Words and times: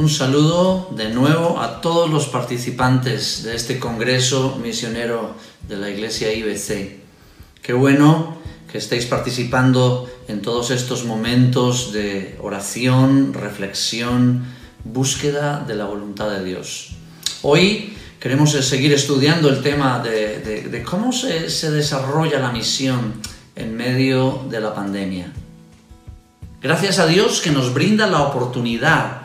Un 0.00 0.08
saludo 0.08 0.88
de 0.96 1.10
nuevo 1.10 1.60
a 1.60 1.82
todos 1.82 2.08
los 2.08 2.26
participantes 2.28 3.42
de 3.42 3.54
este 3.54 3.78
Congreso 3.78 4.58
Misionero 4.62 5.34
de 5.68 5.76
la 5.76 5.90
Iglesia 5.90 6.32
IBC. 6.32 7.00
Qué 7.60 7.74
bueno 7.74 8.38
que 8.72 8.78
estéis 8.78 9.04
participando 9.04 10.10
en 10.26 10.40
todos 10.40 10.70
estos 10.70 11.04
momentos 11.04 11.92
de 11.92 12.38
oración, 12.40 13.34
reflexión, 13.34 14.42
búsqueda 14.84 15.62
de 15.68 15.74
la 15.74 15.84
voluntad 15.84 16.30
de 16.30 16.44
Dios. 16.44 16.92
Hoy 17.42 17.94
queremos 18.18 18.52
seguir 18.52 18.94
estudiando 18.94 19.50
el 19.50 19.62
tema 19.62 19.98
de, 20.02 20.82
cómo 20.82 21.12
se, 21.12 21.50
se 21.50 21.70
desarrolla 21.70 22.40
la 22.40 22.52
misión 22.52 23.20
en 23.54 23.76
medio 23.76 24.46
de 24.48 24.62
la 24.62 24.74
pandemia. 24.74 25.30
Gracias 26.62 26.98
a 26.98 27.06
Dios 27.06 27.42
que 27.42 27.50
nos 27.50 27.74
brinda 27.74 28.06
la 28.06 28.22
oportunidad 28.22 29.19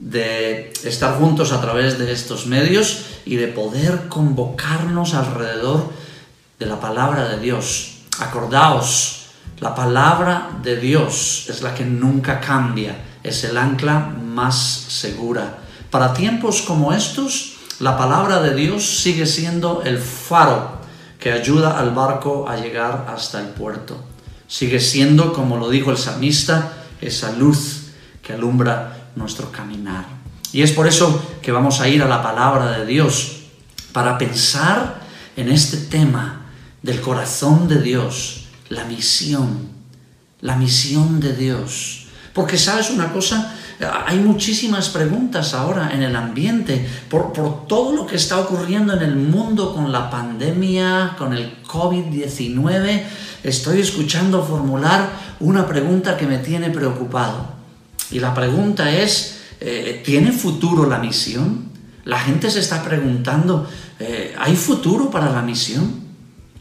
de 0.00 0.72
estar 0.84 1.18
juntos 1.18 1.52
a 1.52 1.60
través 1.60 1.98
de 1.98 2.10
estos 2.10 2.46
medios 2.46 3.04
y 3.26 3.36
de 3.36 3.48
poder 3.48 4.08
convocarnos 4.08 5.14
alrededor 5.14 5.92
de 6.58 6.66
la 6.66 6.80
palabra 6.80 7.28
de 7.28 7.38
Dios. 7.38 7.98
Acordaos, 8.18 9.26
la 9.60 9.74
palabra 9.74 10.50
de 10.62 10.76
Dios 10.76 11.46
es 11.48 11.60
la 11.60 11.74
que 11.74 11.84
nunca 11.84 12.40
cambia, 12.40 12.96
es 13.22 13.44
el 13.44 13.58
ancla 13.58 14.00
más 14.00 14.56
segura. 14.88 15.58
Para 15.90 16.14
tiempos 16.14 16.62
como 16.62 16.92
estos, 16.94 17.56
la 17.78 17.98
palabra 17.98 18.40
de 18.40 18.54
Dios 18.54 19.02
sigue 19.02 19.26
siendo 19.26 19.82
el 19.82 19.98
faro 19.98 20.80
que 21.18 21.32
ayuda 21.32 21.78
al 21.78 21.90
barco 21.90 22.48
a 22.48 22.56
llegar 22.56 23.06
hasta 23.08 23.40
el 23.40 23.48
puerto. 23.48 24.02
Sigue 24.48 24.80
siendo, 24.80 25.34
como 25.34 25.58
lo 25.58 25.68
dijo 25.68 25.90
el 25.90 25.98
salmista, 25.98 26.72
esa 27.00 27.32
luz 27.32 27.90
que 28.22 28.32
alumbra 28.32 28.99
nuestro 29.16 29.50
caminar. 29.52 30.04
Y 30.52 30.62
es 30.62 30.72
por 30.72 30.86
eso 30.86 31.22
que 31.42 31.52
vamos 31.52 31.80
a 31.80 31.88
ir 31.88 32.02
a 32.02 32.08
la 32.08 32.22
palabra 32.22 32.78
de 32.78 32.86
Dios 32.86 33.42
para 33.92 34.18
pensar 34.18 35.00
en 35.36 35.50
este 35.50 35.76
tema 35.76 36.46
del 36.82 37.00
corazón 37.00 37.68
de 37.68 37.80
Dios, 37.80 38.46
la 38.68 38.84
misión, 38.84 39.68
la 40.40 40.56
misión 40.56 41.20
de 41.20 41.34
Dios. 41.34 42.06
Porque 42.32 42.58
sabes 42.58 42.90
una 42.90 43.12
cosa, 43.12 43.54
hay 44.06 44.18
muchísimas 44.18 44.88
preguntas 44.88 45.54
ahora 45.54 45.90
en 45.92 46.02
el 46.02 46.16
ambiente 46.16 46.86
por, 47.08 47.32
por, 47.32 47.66
todo 47.66 47.94
lo 47.94 48.06
que 48.06 48.16
está 48.16 48.38
ocurriendo 48.38 48.94
en 48.94 49.02
el 49.02 49.16
mundo 49.16 49.74
con 49.74 49.92
la 49.92 50.10
pandemia, 50.10 51.14
con 51.18 51.32
el 51.32 51.62
COVID-19. 51.62 53.02
Estoy 53.42 53.80
escuchando 53.80 54.44
formular 54.44 55.10
una 55.40 55.66
pregunta 55.66 56.16
que 56.16 56.26
me 56.26 56.38
tiene 56.38 56.70
preocupado. 56.70 57.59
Y 58.10 58.20
la 58.20 58.34
pregunta 58.34 58.90
es, 58.90 59.38
eh, 59.60 60.02
¿tiene 60.04 60.32
futuro 60.32 60.88
la 60.88 60.98
misión? 60.98 61.70
La 62.04 62.18
gente 62.18 62.50
se 62.50 62.60
está 62.60 62.82
preguntando, 62.82 63.68
eh, 63.98 64.34
¿hay 64.38 64.56
futuro 64.56 65.10
para 65.10 65.30
la 65.30 65.42
misión? 65.42 66.00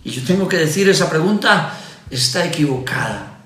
Y 0.04 0.12
yo 0.12 0.24
tengo 0.24 0.48
que 0.48 0.58
decir, 0.58 0.88
esa 0.90 1.10
pregunta 1.10 1.78
está 2.10 2.46
equivocada. 2.46 3.40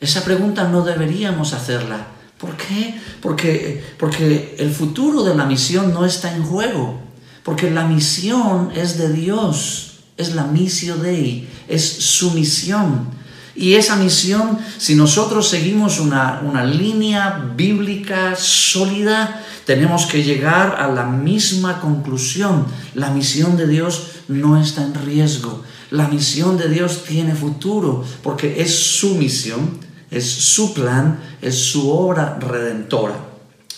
Esa 0.00 0.24
pregunta 0.24 0.68
no 0.68 0.84
deberíamos 0.84 1.52
hacerla. 1.52 2.06
¿Por 2.38 2.56
qué? 2.56 3.00
Porque, 3.22 3.82
porque 3.98 4.56
el 4.58 4.70
futuro 4.70 5.22
de 5.22 5.34
la 5.34 5.46
misión 5.46 5.92
no 5.92 6.04
está 6.04 6.34
en 6.34 6.44
juego. 6.44 7.00
Porque 7.42 7.70
la 7.70 7.86
misión 7.86 8.70
es 8.74 8.98
de 8.98 9.12
Dios, 9.12 10.00
es 10.16 10.34
la 10.34 10.44
misión 10.44 11.02
Dei, 11.02 11.48
es 11.68 11.84
su 11.84 12.32
misión. 12.32 13.08
Y 13.56 13.74
esa 13.74 13.96
misión, 13.96 14.58
si 14.76 14.94
nosotros 14.94 15.48
seguimos 15.48 15.98
una, 15.98 16.42
línea 16.64 17.52
bíblica 17.56 18.36
sólida, 18.36 19.42
tenemos 19.64 20.04
que 20.04 20.22
llegar 20.22 20.76
a 20.78 20.88
la 20.88 21.04
misma 21.04 21.80
conclusión. 21.80 22.66
La 22.94 23.10
misión 23.10 23.56
de 23.56 23.66
Dios 23.66 24.08
no 24.28 24.60
está 24.60 24.82
en 24.82 24.94
riesgo. 24.94 25.64
La 25.90 26.06
misión 26.08 26.58
de 26.58 26.68
Dios 26.68 27.04
tiene 27.04 27.34
futuro 27.34 28.04
porque 28.22 28.60
es 28.60 28.74
su 28.74 29.14
misión, 29.14 29.78
es 30.10 30.28
su 30.28 30.74
plan, 30.74 31.18
es 31.40 31.54
su 31.56 31.90
obra 31.90 32.38
redentora. 32.38 33.16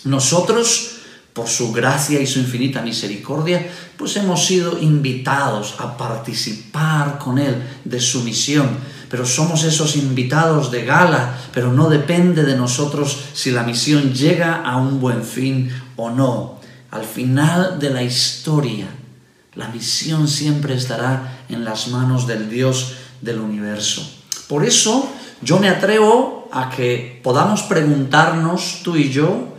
Nosotros, 0.03 0.97
por 1.31 1.47
su 1.47 1.71
gracia 1.71 2.19
y 2.19 2.27
su 2.27 2.39
infinita 2.39 2.81
misericordia, 2.81 3.69
pues 3.95 4.17
hemos 4.17 4.45
sido 4.45 4.77
invitados 4.81 5.75
a 5.79 5.95
participar 5.95 7.17
con 7.17 7.37
Él 7.37 7.55
de 7.85 8.01
su 8.01 8.23
misión 8.23 8.98
pero 9.09 9.25
somos 9.25 9.63
esos 9.63 9.95
invitados 9.95 10.71
de 10.71 10.85
gala, 10.85 11.37
pero 11.53 11.73
no 11.73 11.89
depende 11.89 12.43
de 12.43 12.55
nosotros 12.55 13.17
si 13.33 13.51
la 13.51 13.63
misión 13.63 14.13
llega 14.13 14.61
a 14.61 14.77
un 14.77 14.99
buen 14.99 15.23
fin 15.23 15.71
o 15.95 16.09
no. 16.09 16.59
Al 16.91 17.03
final 17.03 17.79
de 17.79 17.89
la 17.89 18.03
historia, 18.03 18.87
la 19.55 19.67
misión 19.69 20.27
siempre 20.27 20.75
estará 20.75 21.43
en 21.49 21.65
las 21.65 21.87
manos 21.87 22.27
del 22.27 22.49
Dios 22.49 22.93
del 23.21 23.39
universo. 23.39 24.07
Por 24.47 24.65
eso 24.65 25.09
yo 25.41 25.59
me 25.59 25.69
atrevo 25.69 26.47
a 26.51 26.69
que 26.69 27.19
podamos 27.23 27.63
preguntarnos 27.63 28.81
tú 28.83 28.95
y 28.95 29.09
yo 29.09 29.49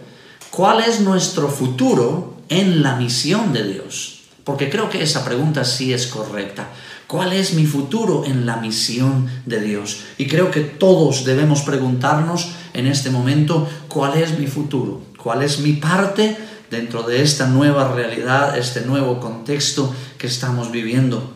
cuál 0.50 0.80
es 0.80 1.00
nuestro 1.00 1.48
futuro 1.48 2.36
en 2.48 2.82
la 2.82 2.96
misión 2.96 3.52
de 3.52 3.64
Dios. 3.72 4.22
Porque 4.44 4.70
creo 4.70 4.90
que 4.90 5.02
esa 5.02 5.24
pregunta 5.24 5.64
sí 5.64 5.92
es 5.92 6.06
correcta. 6.06 6.68
¿Cuál 7.10 7.32
es 7.32 7.54
mi 7.54 7.66
futuro 7.66 8.24
en 8.24 8.46
la 8.46 8.58
misión 8.58 9.28
de 9.44 9.60
Dios? 9.60 10.02
Y 10.16 10.28
creo 10.28 10.52
que 10.52 10.60
todos 10.60 11.24
debemos 11.24 11.62
preguntarnos 11.62 12.52
en 12.72 12.86
este 12.86 13.10
momento 13.10 13.68
cuál 13.88 14.16
es 14.16 14.38
mi 14.38 14.46
futuro, 14.46 15.02
cuál 15.20 15.42
es 15.42 15.58
mi 15.58 15.72
parte 15.72 16.38
dentro 16.70 17.02
de 17.02 17.20
esta 17.20 17.48
nueva 17.48 17.92
realidad, 17.92 18.56
este 18.56 18.82
nuevo 18.82 19.18
contexto 19.18 19.92
que 20.18 20.28
estamos 20.28 20.70
viviendo. 20.70 21.34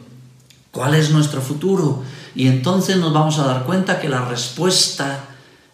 ¿Cuál 0.71 0.95
es 0.95 1.11
nuestro 1.11 1.43
futuro? 1.43 2.05
Y 2.37 2.47
entonces 2.47 2.99
nos 2.99 3.13
vamos 3.13 3.41
a 3.41 3.47
dar 3.47 3.65
cuenta 3.65 3.99
que 3.99 4.09
la 4.09 4.25
respuesta 4.25 5.25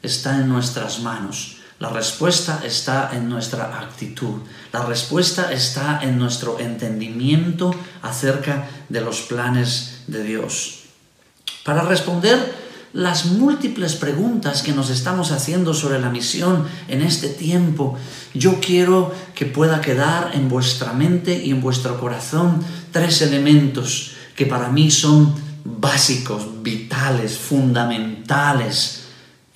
está 0.02 0.40
en 0.40 0.48
nuestras 0.48 1.00
manos. 1.00 1.59
La 1.80 1.88
respuesta 1.88 2.60
está 2.62 3.10
en 3.14 3.30
nuestra 3.30 3.80
actitud. 3.80 4.42
La 4.70 4.84
respuesta 4.84 5.50
está 5.50 6.00
en 6.02 6.18
nuestro 6.18 6.60
entendimiento 6.60 7.74
acerca 8.02 8.68
de 8.90 9.00
los 9.00 9.22
planes 9.22 10.02
de 10.06 10.22
Dios. 10.22 10.80
Para 11.64 11.80
responder 11.80 12.54
las 12.92 13.24
múltiples 13.24 13.94
preguntas 13.94 14.62
que 14.62 14.72
nos 14.72 14.90
estamos 14.90 15.32
haciendo 15.32 15.72
sobre 15.72 15.98
la 15.98 16.10
misión 16.10 16.66
en 16.86 17.00
este 17.00 17.30
tiempo, 17.30 17.96
yo 18.34 18.60
quiero 18.60 19.14
que 19.34 19.46
pueda 19.46 19.80
quedar 19.80 20.32
en 20.34 20.50
vuestra 20.50 20.92
mente 20.92 21.42
y 21.42 21.50
en 21.50 21.62
vuestro 21.62 21.98
corazón 21.98 22.62
tres 22.92 23.22
elementos 23.22 24.16
que 24.36 24.44
para 24.44 24.68
mí 24.68 24.90
son 24.90 25.34
básicos, 25.64 26.62
vitales, 26.62 27.38
fundamentales 27.38 28.99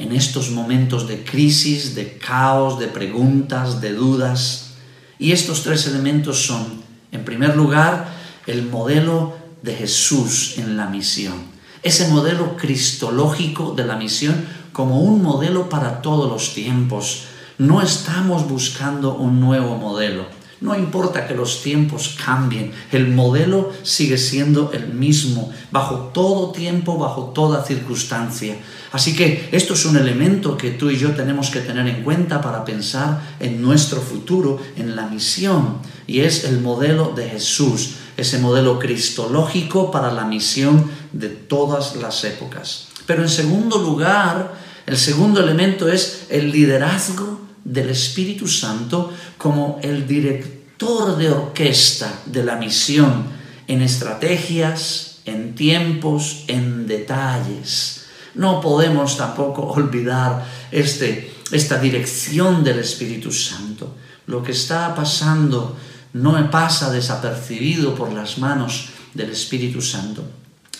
en 0.04 0.12
estos 0.12 0.50
momentos 0.50 1.08
de 1.08 1.24
crisis, 1.24 1.94
de 1.94 2.18
caos, 2.18 2.78
de 2.78 2.88
preguntas, 2.88 3.80
de 3.80 3.94
dudas. 3.94 4.74
Y 5.18 5.32
estos 5.32 5.62
tres 5.62 5.86
elementos 5.86 6.44
son, 6.44 6.82
en 7.10 7.24
primer 7.24 7.56
lugar, 7.56 8.12
el 8.46 8.68
modelo 8.68 9.34
de 9.62 9.74
Jesús 9.74 10.58
en 10.58 10.76
la 10.76 10.88
misión. 10.88 11.34
Ese 11.82 12.08
modelo 12.08 12.56
cristológico 12.58 13.72
de 13.74 13.86
la 13.86 13.96
misión 13.96 14.44
como 14.72 15.00
un 15.00 15.22
modelo 15.22 15.70
para 15.70 16.02
todos 16.02 16.30
los 16.30 16.52
tiempos. 16.52 17.24
No 17.56 17.80
estamos 17.80 18.46
buscando 18.46 19.14
un 19.14 19.40
nuevo 19.40 19.78
modelo. 19.78 20.26
No 20.64 20.74
importa 20.74 21.26
que 21.26 21.34
los 21.34 21.62
tiempos 21.62 22.16
cambien, 22.24 22.72
el 22.90 23.08
modelo 23.08 23.70
sigue 23.82 24.16
siendo 24.16 24.72
el 24.72 24.94
mismo, 24.94 25.52
bajo 25.70 26.10
todo 26.14 26.52
tiempo, 26.52 26.96
bajo 26.96 27.32
toda 27.34 27.62
circunstancia. 27.62 28.56
Así 28.90 29.14
que 29.14 29.50
esto 29.52 29.74
es 29.74 29.84
un 29.84 29.98
elemento 29.98 30.56
que 30.56 30.70
tú 30.70 30.88
y 30.88 30.96
yo 30.96 31.10
tenemos 31.10 31.50
que 31.50 31.60
tener 31.60 31.86
en 31.86 32.02
cuenta 32.02 32.40
para 32.40 32.64
pensar 32.64 33.36
en 33.40 33.60
nuestro 33.60 34.00
futuro, 34.00 34.58
en 34.76 34.96
la 34.96 35.06
misión, 35.06 35.80
y 36.06 36.20
es 36.20 36.44
el 36.44 36.62
modelo 36.62 37.12
de 37.14 37.28
Jesús, 37.28 37.96
ese 38.16 38.38
modelo 38.38 38.78
cristológico 38.78 39.90
para 39.90 40.12
la 40.12 40.24
misión 40.24 40.90
de 41.12 41.28
todas 41.28 41.96
las 41.96 42.24
épocas. 42.24 42.88
Pero 43.04 43.20
en 43.20 43.28
segundo 43.28 43.76
lugar, 43.82 44.54
el 44.86 44.96
segundo 44.96 45.42
elemento 45.42 45.92
es 45.92 46.24
el 46.30 46.50
liderazgo 46.50 47.43
del 47.64 47.90
Espíritu 47.90 48.46
Santo 48.46 49.12
como 49.38 49.78
el 49.82 50.06
director 50.06 51.16
de 51.16 51.30
orquesta 51.30 52.20
de 52.26 52.44
la 52.44 52.56
misión 52.56 53.24
en 53.66 53.82
estrategias, 53.82 55.20
en 55.24 55.54
tiempos, 55.54 56.44
en 56.48 56.86
detalles. 56.86 58.04
No 58.34 58.60
podemos 58.60 59.16
tampoco 59.16 59.62
olvidar 59.72 60.44
este, 60.70 61.32
esta 61.50 61.78
dirección 61.78 62.62
del 62.62 62.80
Espíritu 62.80 63.32
Santo. 63.32 63.94
Lo 64.26 64.42
que 64.42 64.52
está 64.52 64.94
pasando 64.94 65.76
no 66.14 66.50
pasa 66.50 66.90
desapercibido 66.90 67.94
por 67.94 68.12
las 68.12 68.38
manos 68.38 68.90
del 69.14 69.30
Espíritu 69.30 69.80
Santo. 69.80 70.24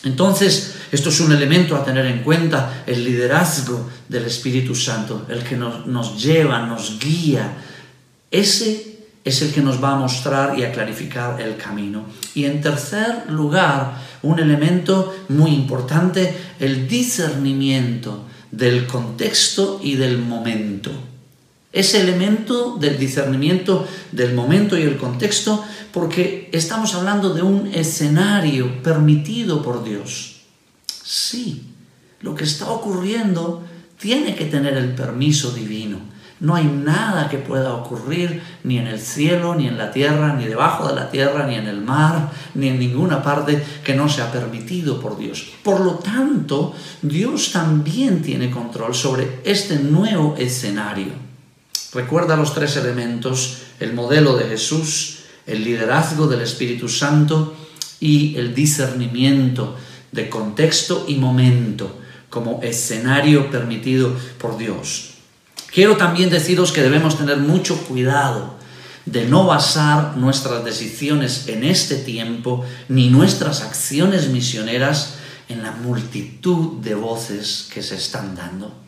Entonces, 0.05 0.77
esto 0.93 1.09
es 1.09 1.21
un 1.21 1.33
elemento 1.33 1.77
a 1.77 1.85
tener 1.85 2.07
en 2.07 2.23
cuenta, 2.23 2.85
el 2.87 3.05
liderazgo 3.05 3.89
del 4.09 4.27
Espíritu 4.27 4.75
Santo, 4.75 5.27
el 5.29 5.43
que 5.43 5.57
nos, 5.57 6.23
lleva, 6.23 6.67
nos 6.67 6.99
guía 6.99 7.57
Ese 8.31 8.95
es 9.25 9.43
el 9.43 9.53
que 9.53 9.63
nos 9.63 9.83
va 9.83 9.93
a 9.93 9.97
mostrar 9.97 10.59
y 10.59 10.65
a 10.65 10.73
clarificar 10.73 11.41
el 11.41 11.57
camino. 11.57 12.05
Y 12.35 12.45
en 12.45 12.61
tercer 12.61 13.31
lugar, 13.31 13.95
un 14.23 14.39
elemento 14.39 15.17
muy 15.31 15.53
importante, 15.53 16.37
el 16.61 16.87
discernimiento 16.87 18.27
del 18.51 18.87
contexto 18.87 19.81
y 19.83 19.97
del 19.97 20.19
momento. 20.19 20.91
Ese 21.75 22.01
elemento 22.01 22.77
del 22.81 22.99
discernimiento 22.99 23.87
del 24.13 24.33
momento 24.33 24.79
y 24.79 24.83
el 24.83 24.97
contexto, 24.97 25.63
porque 25.93 26.49
estamos 26.53 26.95
hablando 26.95 27.35
de 27.35 27.43
un 27.43 27.67
escenario 27.75 28.83
permitido 28.83 29.63
por 29.63 29.85
Dios. 29.85 30.41
Sí, 30.87 31.65
lo 32.21 32.35
que 32.35 32.45
está 32.45 32.71
ocurriendo 32.71 33.63
tiene 33.99 34.35
que 34.35 34.47
tener 34.47 34.79
el 34.79 34.95
permiso 34.95 35.51
divino 35.51 36.15
no 36.45 36.55
hay 36.57 36.65
nada 36.65 37.29
que 37.29 37.39
pueda 37.39 37.75
ocurrir 37.75 38.43
ni 38.65 38.79
en 38.79 38.87
el 38.87 39.01
cielo, 39.01 39.55
ni 39.55 39.67
en 39.67 39.79
la 39.79 39.91
tierra, 39.91 40.35
ni 40.35 40.45
debajo 40.45 40.89
de 40.89 40.95
la 40.95 41.11
tierra, 41.11 41.47
ni 41.47 41.55
en 41.55 41.67
el 41.67 41.81
mar, 41.81 42.31
ni 42.55 42.69
en 42.69 42.79
ninguna 42.79 43.23
parte 43.23 43.63
que 43.83 43.95
no 43.95 44.09
sea 44.09 44.31
permitido 44.31 45.01
por 45.01 45.17
Dios. 45.17 45.53
Por 45.63 45.81
lo 45.81 45.93
tanto, 45.95 46.75
Dios 47.01 47.53
también 47.53 48.21
tiene 48.21 48.51
control 48.51 48.95
sobre 48.95 49.41
este 49.45 49.79
nuevo 49.79 50.35
escenario. 50.37 51.24
Recuerda 51.95 52.37
los 52.37 52.55
tres 52.55 52.77
elementos, 52.77 53.59
el 53.79 53.93
modelo 53.93 54.37
de 54.37 54.49
Jesús, 54.49 55.19
el 55.47 55.63
liderazgo 55.63 56.27
del 56.27 56.41
Espíritu 56.41 56.89
Santo 56.89 57.55
y 58.01 58.37
el 58.37 58.55
discernimiento 58.55 59.77
de 60.11 60.29
contexto 60.29 61.05
y 61.07 61.15
momento 61.15 62.01
como 62.31 62.61
escenario 62.63 63.49
permitido 63.49 64.13
por 64.39 64.59
Dios. 64.59 65.11
Quiero 65.73 65.97
también 65.97 66.31
deciros 66.31 66.73
que 66.73 66.83
debemos 66.83 67.17
tener 67.17 67.37
mucho 67.37 67.77
cuidado 67.87 68.55
de 69.07 69.27
no 69.27 69.47
basar 69.47 70.17
nuestras 70.17 70.65
decisiones 70.65 71.49
en 71.49 71.63
este 71.63 71.97
tiempo 71.97 72.65
ni 72.89 73.09
nuestras 73.09 73.63
acciones 73.63 74.29
misioneras 74.29 75.17
en 75.49 75.63
la 75.63 75.73
multitud 75.73 76.81
de 76.81 76.95
voces 76.95 77.69
que 77.73 77.83
se 77.83 77.97
están 77.97 78.35
dando. 78.35 78.84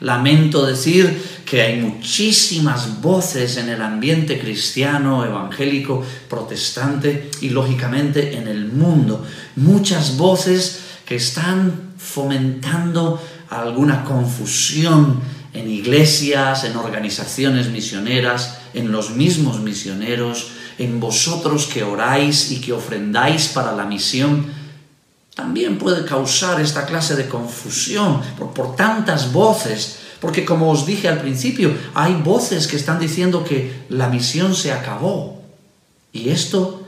Lamento 0.00 0.64
decir 0.64 1.22
que 1.44 1.60
hay 1.62 1.80
muchísimas 1.80 3.02
voces 3.02 3.58
en 3.58 3.68
el 3.68 3.82
ambiente 3.82 4.38
cristiano, 4.40 5.24
evangélico, 5.24 6.02
protestante 6.28 7.30
y 7.42 7.50
lógicamente 7.50 8.36
en 8.36 8.48
el 8.48 8.66
mundo. 8.66 9.26
Muchas 9.56 10.16
voces 10.16 10.80
que 11.04 11.16
están 11.16 11.92
fomentando 11.98 13.20
alguna 13.50 14.04
confusión 14.04 15.20
en 15.52 15.68
iglesias, 15.68 16.64
en 16.64 16.76
organizaciones 16.76 17.68
misioneras, 17.68 18.58
en 18.72 18.92
los 18.92 19.10
mismos 19.10 19.60
misioneros, 19.60 20.52
en 20.78 20.98
vosotros 20.98 21.66
que 21.66 21.82
oráis 21.82 22.52
y 22.52 22.60
que 22.60 22.72
ofrendáis 22.72 23.48
para 23.48 23.72
la 23.72 23.84
misión, 23.84 24.46
también 25.40 25.78
puede 25.78 26.04
causar 26.04 26.60
esta 26.60 26.84
clase 26.84 27.16
de 27.16 27.26
confusión 27.26 28.20
por, 28.36 28.76
tantas 28.76 29.32
voces, 29.32 30.00
porque 30.20 30.44
como 30.44 30.70
os 30.70 30.84
dije 30.84 31.08
al 31.08 31.18
principio, 31.18 31.74
hay 31.94 32.12
voces 32.22 32.66
que 32.66 32.76
están 32.76 32.98
diciendo 33.00 33.42
que 33.42 33.86
la 33.88 34.10
misión 34.10 34.54
se 34.54 34.70
acabó. 34.70 35.40
Y 36.12 36.28
esto, 36.28 36.82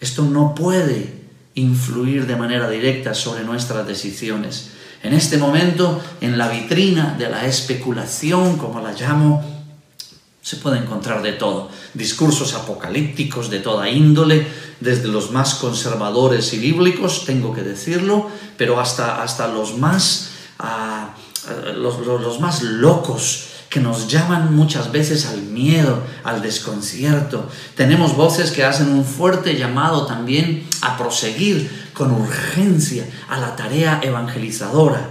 esto 0.00 0.22
no 0.22 0.54
puede 0.54 1.18
influir 1.54 2.26
de 2.26 2.36
manera 2.36 2.70
directa 2.70 3.12
sobre 3.12 3.44
nuestras 3.44 3.86
decisiones. 3.86 4.70
En 5.02 5.12
este 5.12 5.36
momento, 5.36 6.00
en 6.22 6.38
la 6.38 6.48
vitrina 6.48 7.14
de 7.18 7.28
la 7.28 7.44
especulación, 7.44 8.56
como 8.56 8.80
la 8.80 8.92
llamo, 8.92 9.57
se 10.48 10.56
puede 10.56 10.78
encontrar 10.78 11.20
de 11.20 11.32
todo. 11.32 11.68
Discursos 11.92 12.54
apocalípticos 12.54 13.50
de 13.50 13.60
toda 13.60 13.90
índole, 13.90 14.46
desde 14.80 15.06
los 15.08 15.30
más 15.30 15.56
conservadores 15.56 16.54
y 16.54 16.58
bíblicos, 16.58 17.26
tengo 17.26 17.52
que 17.52 17.60
decirlo, 17.60 18.30
pero 18.56 18.80
hasta, 18.80 19.22
hasta 19.22 19.48
los, 19.48 19.76
más, 19.76 20.30
ah, 20.58 21.10
los, 21.76 21.98
los 21.98 22.40
más 22.40 22.62
locos 22.62 23.48
que 23.68 23.80
nos 23.80 24.08
llaman 24.08 24.56
muchas 24.56 24.90
veces 24.90 25.26
al 25.26 25.42
miedo, 25.42 26.02
al 26.24 26.40
desconcierto. 26.40 27.50
Tenemos 27.76 28.16
voces 28.16 28.50
que 28.50 28.64
hacen 28.64 28.88
un 28.88 29.04
fuerte 29.04 29.54
llamado 29.54 30.06
también 30.06 30.66
a 30.80 30.96
proseguir 30.96 31.90
con 31.92 32.10
urgencia 32.10 33.04
a 33.28 33.38
la 33.38 33.54
tarea 33.54 34.00
evangelizadora. 34.02 35.10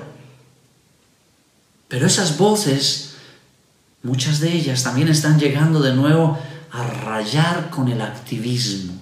Pero 1.88 2.08
esas 2.08 2.40
voces, 2.40 3.07
muchas 4.04 4.40
de 4.40 4.54
ellas 4.54 4.84
también 4.84 5.08
están 5.08 5.40
llegando 5.40 5.82
de 5.82 5.94
nuevo 5.94 6.38
a 6.72 6.88
rayar 6.88 7.70
con 7.70 7.88
el 7.88 8.02
activismo. 8.02 8.94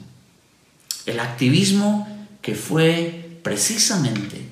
El 1.06 1.20
activismo 1.20 2.08
que 2.42 2.56
fue 2.56 3.40
precisamente 3.44 4.50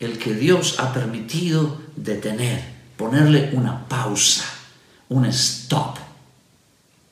el 0.00 0.18
que 0.18 0.34
Dios 0.34 0.76
ha 0.78 0.92
permitido 0.92 1.80
detener 1.96 2.74
ponerle 2.96 3.50
una 3.54 3.88
pausa, 3.88 4.44
un 5.08 5.24
stop. 5.26 5.98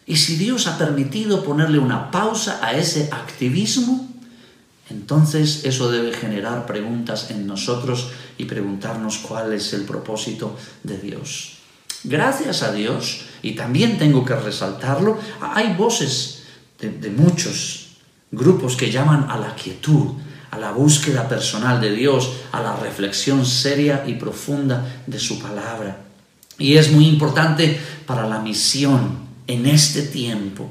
Y 0.07 0.17
si 0.17 0.37
Dios 0.37 0.67
ha 0.67 0.79
permitido 0.79 1.45
ponerle 1.45 1.79
una 1.79 2.11
pausa 2.11 2.61
a 2.63 2.75
ese 2.75 3.09
activismo, 3.13 4.09
entonces 4.91 5.65
eso 5.65 5.91
debe 5.91 6.13
generar 6.13 6.67
preguntas 6.67 7.31
en 7.31 7.47
nosotros 7.47 8.11
y 8.37 8.45
preguntarnos 8.45 9.19
cuál 9.19 9.53
es 9.53 9.73
el 9.73 9.83
propósito 9.83 10.57
de 10.83 10.99
Dios. 10.99 11.59
Gracias 12.05 12.63
a 12.63 12.73
Dios, 12.73 13.27
y 13.43 13.53
también 13.53 13.99
tengo 13.99 14.25
que 14.25 14.35
resaltarlo, 14.35 15.19
hay 15.41 15.75
voces 15.75 16.43
de, 16.81 17.11
muchos 17.11 17.97
grupos 18.31 18.77
que 18.77 18.91
llaman 18.91 19.27
a 19.31 19.39
la 19.39 19.55
quietud, 19.55 20.15
a 20.51 20.59
la 20.59 20.73
búsqueda 20.73 21.29
personal 21.29 21.81
de 21.81 21.93
Dios, 21.93 22.33
a 22.51 22.61
la 22.61 22.77
reflexión 22.77 23.47
seria 23.47 24.05
y 24.07 24.15
profunda 24.15 25.03
de 25.07 25.19
su 25.19 25.39
palabra. 25.39 25.99
Y 26.59 26.77
es 26.77 26.91
muy 26.91 27.07
importante 27.07 27.81
para 28.07 28.27
la 28.27 28.41
misión 28.41 29.19
en 29.47 29.67
este 29.67 30.03
tiempo 30.03 30.71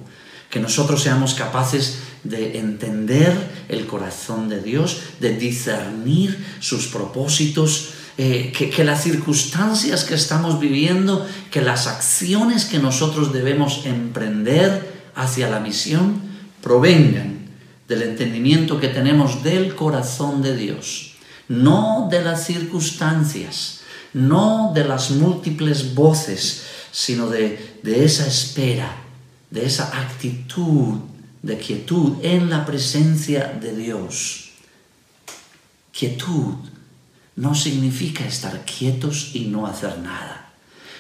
que 0.50 0.60
nosotros 0.60 1.02
seamos 1.02 1.34
capaces 1.34 2.00
de 2.24 2.60
entender 2.60 3.34
el 3.70 3.88
corazón 3.88 4.50
de 4.50 4.62
Dios, 4.62 5.00
de 5.20 5.38
discernir 5.38 6.46
sus 6.60 6.88
propósitos, 6.88 7.94
eh, 8.18 8.52
que, 8.56 8.70
que 8.70 8.84
las 8.84 9.04
circunstancias 9.04 10.04
que 10.04 10.16
estamos 10.16 10.60
viviendo, 10.60 11.28
que 11.50 11.62
las 11.62 11.88
acciones 11.88 12.66
que 12.66 12.80
nosotros 12.80 13.34
debemos 13.34 13.86
emprender 13.86 15.10
hacia 15.16 15.50
la 15.50 15.60
misión 15.60 16.22
provengan 16.62 17.48
del 17.88 18.04
entendimiento 18.04 18.80
que 18.80 18.88
tenemos 18.88 19.44
del 19.44 19.76
corazón 19.76 20.42
de 20.42 20.56
Dios, 20.56 21.14
no 21.48 22.08
de 22.10 22.22
las 22.22 22.46
circunstancias, 22.46 23.82
no 24.14 24.72
de 24.74 24.84
las 24.86 25.12
múltiples 25.12 25.96
voces, 25.96 26.64
sino 26.92 27.28
de, 27.30 27.80
de 27.84 28.06
esa 28.06 28.28
espera, 28.28 28.96
de 29.50 29.66
esa 29.66 29.88
actitud 30.00 31.00
de 31.42 31.58
quietud 31.58 32.18
en 32.22 32.50
la 32.50 32.66
presencia 32.66 33.58
de 33.60 33.76
Dios. 33.76 34.52
Quietud 35.92 36.56
no 37.42 37.56
significa 37.56 38.24
estar 38.24 38.64
quietos 38.66 39.32
y 39.34 39.46
no 39.46 39.66
hacer 39.66 39.98
nada. 39.98 40.54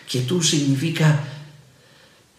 Quietud 0.09 0.41
significa 0.41 1.19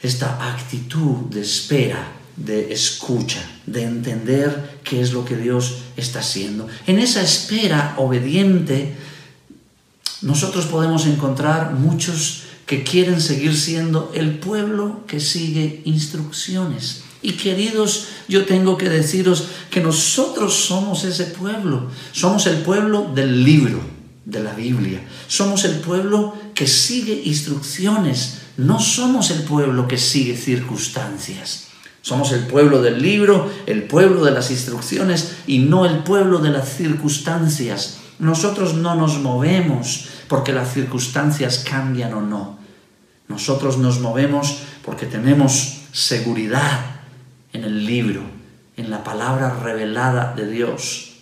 esta 0.01 0.53
actitud 0.53 1.31
de 1.31 1.43
espera, 1.43 2.11
de 2.35 2.73
escucha, 2.73 3.49
de 3.65 3.85
entender 3.85 4.81
qué 4.83 5.01
es 5.01 5.13
lo 5.13 5.25
que 5.25 5.37
Dios 5.37 5.83
está 5.97 6.19
haciendo. 6.19 6.67
En 6.89 6.99
esa 6.99 7.23
espera 7.23 7.95
obediente, 7.97 8.93
nosotros 10.21 10.67
podemos 10.67 11.07
encontrar 11.07 11.75
muchos 11.75 12.43
que 12.67 12.83
quieren 12.83 13.21
seguir 13.21 13.57
siendo 13.57 14.11
el 14.17 14.41
pueblo 14.41 15.07
que 15.07 15.21
sigue 15.21 15.81
instrucciones. 15.85 17.05
Y 17.23 17.33
queridos, 17.35 18.09
yo 18.27 18.45
tengo 18.45 18.77
que 18.77 18.89
deciros 18.89 19.45
que 19.71 19.81
nosotros 19.81 20.55
somos 20.55 21.05
ese 21.05 21.27
pueblo. 21.27 21.89
Somos 22.11 22.47
el 22.47 22.59
pueblo 22.59 23.13
del 23.15 23.45
libro 23.45 23.81
de 24.25 24.43
la 24.43 24.53
Biblia. 24.55 25.01
Somos 25.29 25.65
el 25.65 25.77
pueblo 25.77 26.35
que 26.55 26.67
sigue 26.67 27.23
instrucciones. 27.25 28.39
No 28.57 28.81
somos 28.81 29.31
el 29.31 29.43
pueblo 29.45 29.87
que 29.87 29.99
sigue 29.99 30.37
circunstancias. 30.37 31.69
Somos 32.03 32.33
el 32.33 32.41
pueblo 32.49 32.83
del 32.83 33.01
libro, 33.01 33.49
el 33.67 33.85
pueblo 33.85 34.25
de 34.25 34.33
las 34.33 34.51
instrucciones 34.51 35.37
y 35.47 35.61
no 35.61 35.87
el 35.87 35.99
pueblo 35.99 36.41
de 36.41 36.51
las 36.51 36.77
circunstancias. 36.77 37.99
Nosotros 38.19 38.75
no 38.75 38.97
nos 38.97 39.21
movemos 39.21 40.09
porque 40.27 40.53
las 40.53 40.73
circunstancias 40.73 41.65
cambian 41.69 42.15
o 42.15 42.21
no. 42.21 42.59
Nosotros 43.29 43.79
nos 43.79 44.01
movemos 44.01 44.59
porque 44.85 45.07
tenemos 45.07 45.83
seguridad 45.93 46.92
en 47.53 47.65
el 47.65 47.87
libro, 47.87 48.23
en 48.77 48.91
la 48.91 49.05
palabra 49.05 49.61
revelada 49.63 50.35
de 50.35 50.51
Dios. 50.51 51.13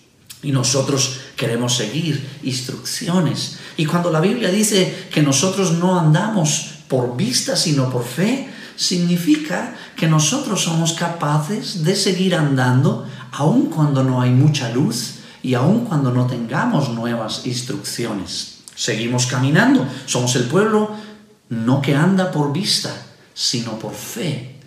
Y 0.42 0.52
nosotros 0.52 1.20
queremos 1.36 1.76
seguir 1.76 2.38
instrucciones. 2.42 3.58
Y 3.76 3.86
cuando 3.86 4.10
la 4.10 4.20
Biblia 4.20 4.50
dice 4.50 5.08
que 5.12 5.22
nosotros 5.22 5.72
no 5.72 5.98
andamos 5.98 6.70
por 6.88 7.16
vista, 7.16 7.56
sino 7.56 7.90
por 7.90 8.04
fe, 8.04 8.48
significa 8.76 9.76
que 9.96 10.06
nosotros 10.06 10.62
somos 10.62 10.94
capaces 10.94 11.84
de 11.84 11.94
seguir 11.94 12.34
andando 12.34 13.06
aun 13.32 13.66
cuando 13.66 14.02
no 14.02 14.22
hay 14.22 14.30
mucha 14.30 14.70
luz 14.70 15.16
y 15.42 15.54
aun 15.54 15.84
cuando 15.84 16.10
no 16.10 16.26
tengamos 16.26 16.88
nuevas 16.90 17.46
instrucciones. 17.46 18.60
Seguimos 18.74 19.26
caminando, 19.26 19.86
somos 20.06 20.34
el 20.36 20.44
pueblo 20.44 20.90
no 21.50 21.82
que 21.82 21.94
anda 21.94 22.30
por 22.30 22.52
vista, 22.52 22.94
sino 23.34 23.78
por 23.78 23.92
fe. 23.92 24.59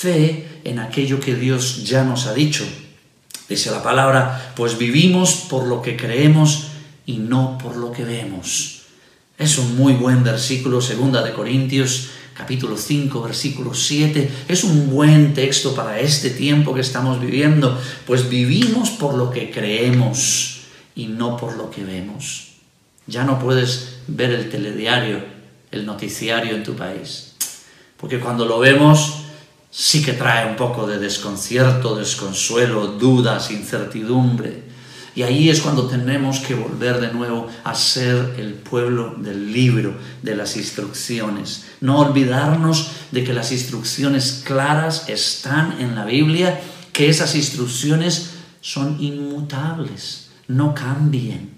Fe 0.00 0.48
en 0.64 0.78
aquello 0.78 1.20
que 1.20 1.34
Dios 1.34 1.84
ya 1.84 2.04
nos 2.04 2.26
ha 2.26 2.32
dicho. 2.32 2.64
Dice 3.50 3.70
la 3.70 3.82
palabra, 3.82 4.54
pues 4.56 4.78
vivimos 4.78 5.44
por 5.50 5.66
lo 5.66 5.82
que 5.82 5.94
creemos 5.94 6.68
y 7.04 7.18
no 7.18 7.58
por 7.58 7.76
lo 7.76 7.92
que 7.92 8.04
vemos. 8.04 8.84
Es 9.36 9.58
un 9.58 9.76
muy 9.76 9.92
buen 9.92 10.24
versículo, 10.24 10.80
segunda 10.80 11.22
de 11.22 11.34
Corintios 11.34 12.08
capítulo 12.32 12.78
5, 12.78 13.20
versículo 13.20 13.74
7. 13.74 14.30
Es 14.48 14.64
un 14.64 14.88
buen 14.88 15.34
texto 15.34 15.74
para 15.74 16.00
este 16.00 16.30
tiempo 16.30 16.72
que 16.72 16.80
estamos 16.80 17.20
viviendo, 17.20 17.78
pues 18.06 18.30
vivimos 18.30 18.88
por 18.88 19.12
lo 19.12 19.30
que 19.30 19.50
creemos 19.50 20.62
y 20.94 21.08
no 21.08 21.36
por 21.36 21.58
lo 21.58 21.70
que 21.70 21.84
vemos. 21.84 22.52
Ya 23.06 23.24
no 23.24 23.38
puedes 23.38 23.98
ver 24.06 24.30
el 24.30 24.48
telediario, 24.48 25.22
el 25.70 25.84
noticiario 25.84 26.56
en 26.56 26.62
tu 26.62 26.74
país, 26.74 27.34
porque 27.98 28.18
cuando 28.18 28.46
lo 28.46 28.58
vemos 28.58 29.24
sí 29.70 30.02
que 30.02 30.12
trae 30.12 30.50
un 30.50 30.56
poco 30.56 30.86
de 30.86 30.98
desconcierto, 30.98 31.96
desconsuelo, 31.96 32.88
dudas, 32.88 33.50
incertidumbre. 33.50 34.70
Y 35.14 35.22
ahí 35.22 35.50
es 35.50 35.60
cuando 35.60 35.86
tenemos 35.86 36.40
que 36.40 36.54
volver 36.54 37.00
de 37.00 37.12
nuevo 37.12 37.48
a 37.64 37.74
ser 37.74 38.36
el 38.38 38.54
pueblo 38.54 39.14
del 39.16 39.52
libro, 39.52 39.94
de 40.22 40.36
las 40.36 40.56
instrucciones. 40.56 41.64
No 41.80 41.98
olvidarnos 41.98 42.90
de 43.10 43.24
que 43.24 43.32
las 43.32 43.50
instrucciones 43.50 44.42
claras 44.44 45.08
están 45.08 45.80
en 45.80 45.94
la 45.94 46.04
Biblia, 46.04 46.60
que 46.92 47.08
esas 47.08 47.34
instrucciones 47.34 48.30
son 48.60 49.02
inmutables, 49.02 50.30
no 50.48 50.74
cambien. 50.74 51.50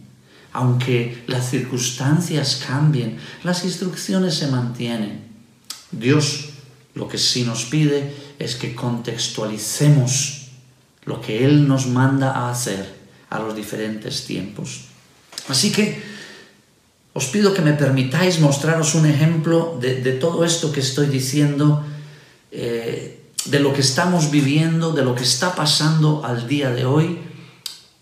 Aunque 0.54 1.24
las 1.26 1.50
circunstancias 1.50 2.62
cambien, 2.66 3.18
las 3.42 3.64
instrucciones 3.64 4.34
se 4.34 4.48
mantienen. 4.48 5.24
Dios 5.90 6.51
lo 6.94 7.08
que 7.08 7.18
sí 7.18 7.44
nos 7.44 7.64
pide 7.64 8.12
es 8.38 8.56
que 8.56 8.74
contextualicemos 8.74 10.48
lo 11.04 11.20
que 11.20 11.44
Él 11.44 11.66
nos 11.66 11.86
manda 11.86 12.32
a 12.32 12.50
hacer 12.50 13.00
a 13.30 13.38
los 13.38 13.56
diferentes 13.56 14.24
tiempos. 14.24 14.82
Así 15.48 15.72
que 15.72 16.02
os 17.12 17.26
pido 17.26 17.52
que 17.52 17.62
me 17.62 17.72
permitáis 17.72 18.40
mostraros 18.40 18.94
un 18.94 19.06
ejemplo 19.06 19.76
de, 19.80 20.12
todo 20.12 20.44
esto 20.44 20.72
que 20.72 20.80
estoy 20.80 21.06
diciendo, 21.06 21.84
eh, 22.50 23.20
de 23.46 23.60
lo 23.60 23.72
que 23.72 23.80
estamos 23.80 24.30
viviendo, 24.30 24.92
de 24.92 25.04
lo 25.04 25.14
que 25.14 25.24
está 25.24 25.54
pasando 25.54 26.24
al 26.24 26.46
día 26.46 26.70
de 26.70 26.84
hoy 26.84 27.18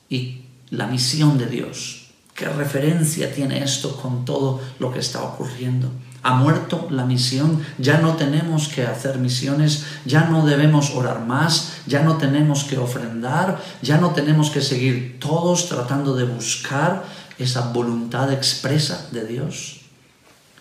y 0.09 0.42
la 0.70 0.87
misión 0.87 1.38
de 1.38 1.47
Dios. 1.47 2.11
¿Qué 2.35 2.49
referencia 2.49 3.32
tiene 3.32 3.62
esto 3.62 3.97
con 3.97 4.25
todo 4.25 4.61
lo 4.78 4.92
que 4.92 5.00
está 5.00 5.23
ocurriendo? 5.23 5.90
Ha 6.22 6.34
muerto 6.34 6.86
la 6.90 7.04
misión, 7.04 7.64
ya 7.78 7.98
no 7.98 8.16
tenemos 8.16 8.68
que 8.68 8.82
hacer 8.82 9.18
misiones, 9.18 9.84
ya 10.04 10.24
no 10.24 10.44
debemos 10.44 10.90
orar 10.90 11.24
más, 11.24 11.74
ya 11.86 12.02
no 12.02 12.18
tenemos 12.18 12.64
que 12.64 12.76
ofrendar, 12.76 13.62
ya 13.80 13.96
no 13.96 14.10
tenemos 14.10 14.50
que 14.50 14.60
seguir 14.60 15.18
todos 15.18 15.68
tratando 15.68 16.14
de 16.14 16.24
buscar 16.24 17.04
esa 17.38 17.72
voluntad 17.72 18.30
expresa 18.32 19.08
de 19.12 19.24
Dios. 19.24 19.80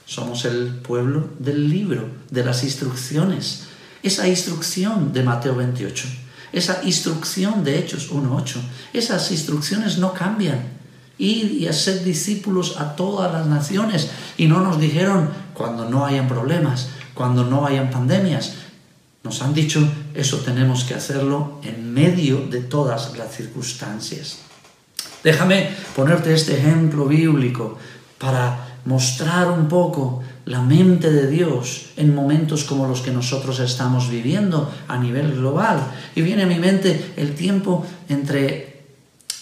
Somos 0.06 0.46
el 0.46 0.76
pueblo 0.76 1.30
del 1.40 1.70
libro, 1.70 2.10
de 2.32 2.44
las 2.44 2.64
instrucciones. 2.64 3.66
Esa 4.02 4.28
instrucción 4.30 5.12
de 5.12 5.24
Mateo 5.24 5.56
28, 5.56 6.08
esa 6.54 6.82
instrucción 6.84 7.66
de 7.66 7.78
Hechos 7.78 8.12
1.8, 8.12 8.56
esas 8.94 9.30
instrucciones 9.32 9.98
no 9.98 10.14
cambian 10.14 10.79
ir 11.20 11.52
y 11.52 11.68
hacer 11.68 12.04
discípulos 12.04 12.78
a 12.80 12.96
todas 12.96 13.32
las 13.32 13.46
naciones. 13.46 14.10
Y 14.38 14.48
no 14.48 14.62
nos 14.62 14.80
dijeron 14.80 15.30
cuando 15.54 15.88
no 15.88 16.06
hayan 16.06 16.28
problemas, 16.28 16.90
cuando 17.14 17.44
no 17.44 17.68
hayan 17.68 17.92
pandemias. 17.92 18.54
Nos 19.24 19.42
han 19.42 19.54
dicho, 19.54 19.86
eso 20.16 20.38
tenemos 20.38 20.86
que 20.86 20.96
hacerlo 20.96 21.60
en 21.62 21.94
medio 21.94 22.48
de 22.48 22.62
todas 22.62 23.16
las 23.18 23.36
circunstancias. 23.36 24.40
Déjame 25.24 25.70
ponerte 25.96 26.34
este 26.34 26.58
ejemplo 26.58 27.06
bíblico 27.06 27.78
para 28.18 28.78
mostrar 28.86 29.52
un 29.52 29.68
poco 29.68 30.24
la 30.46 30.62
mente 30.62 31.12
de 31.12 31.28
Dios 31.28 31.92
en 31.98 32.16
momentos 32.16 32.64
como 32.64 32.88
los 32.88 33.02
que 33.02 33.12
nosotros 33.12 33.60
estamos 33.60 34.10
viviendo 34.10 34.74
a 34.88 34.98
nivel 34.98 35.34
global. 35.36 35.92
Y 36.16 36.22
viene 36.22 36.44
a 36.44 36.48
mi 36.48 36.58
mente 36.58 37.14
el 37.18 37.36
tiempo 37.36 37.86
entre 38.08 38.86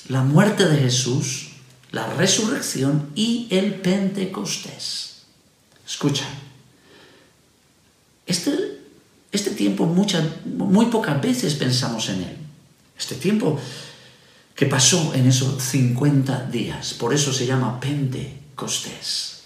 la 0.09 0.23
muerte 0.23 0.67
de 0.67 0.77
Jesús 0.77 1.46
la 1.91 2.07
resurrección 2.13 3.09
y 3.15 3.47
el 3.49 3.75
Pentecostés. 3.75 5.23
Escucha, 5.85 6.25
este, 8.25 8.81
este 9.31 9.51
tiempo 9.51 9.85
muy 9.85 10.87
pocas 10.87 11.21
veces 11.21 11.55
pensamos 11.55 12.09
en 12.09 12.23
él. 12.23 12.37
Este 12.97 13.15
tiempo 13.15 13.59
que 14.55 14.65
pasó 14.65 15.13
en 15.13 15.27
esos 15.27 15.61
50 15.63 16.47
días, 16.51 16.93
por 16.95 17.13
eso 17.13 17.31
se 17.31 17.45
llama 17.45 17.79
Pentecostés. 17.79 19.43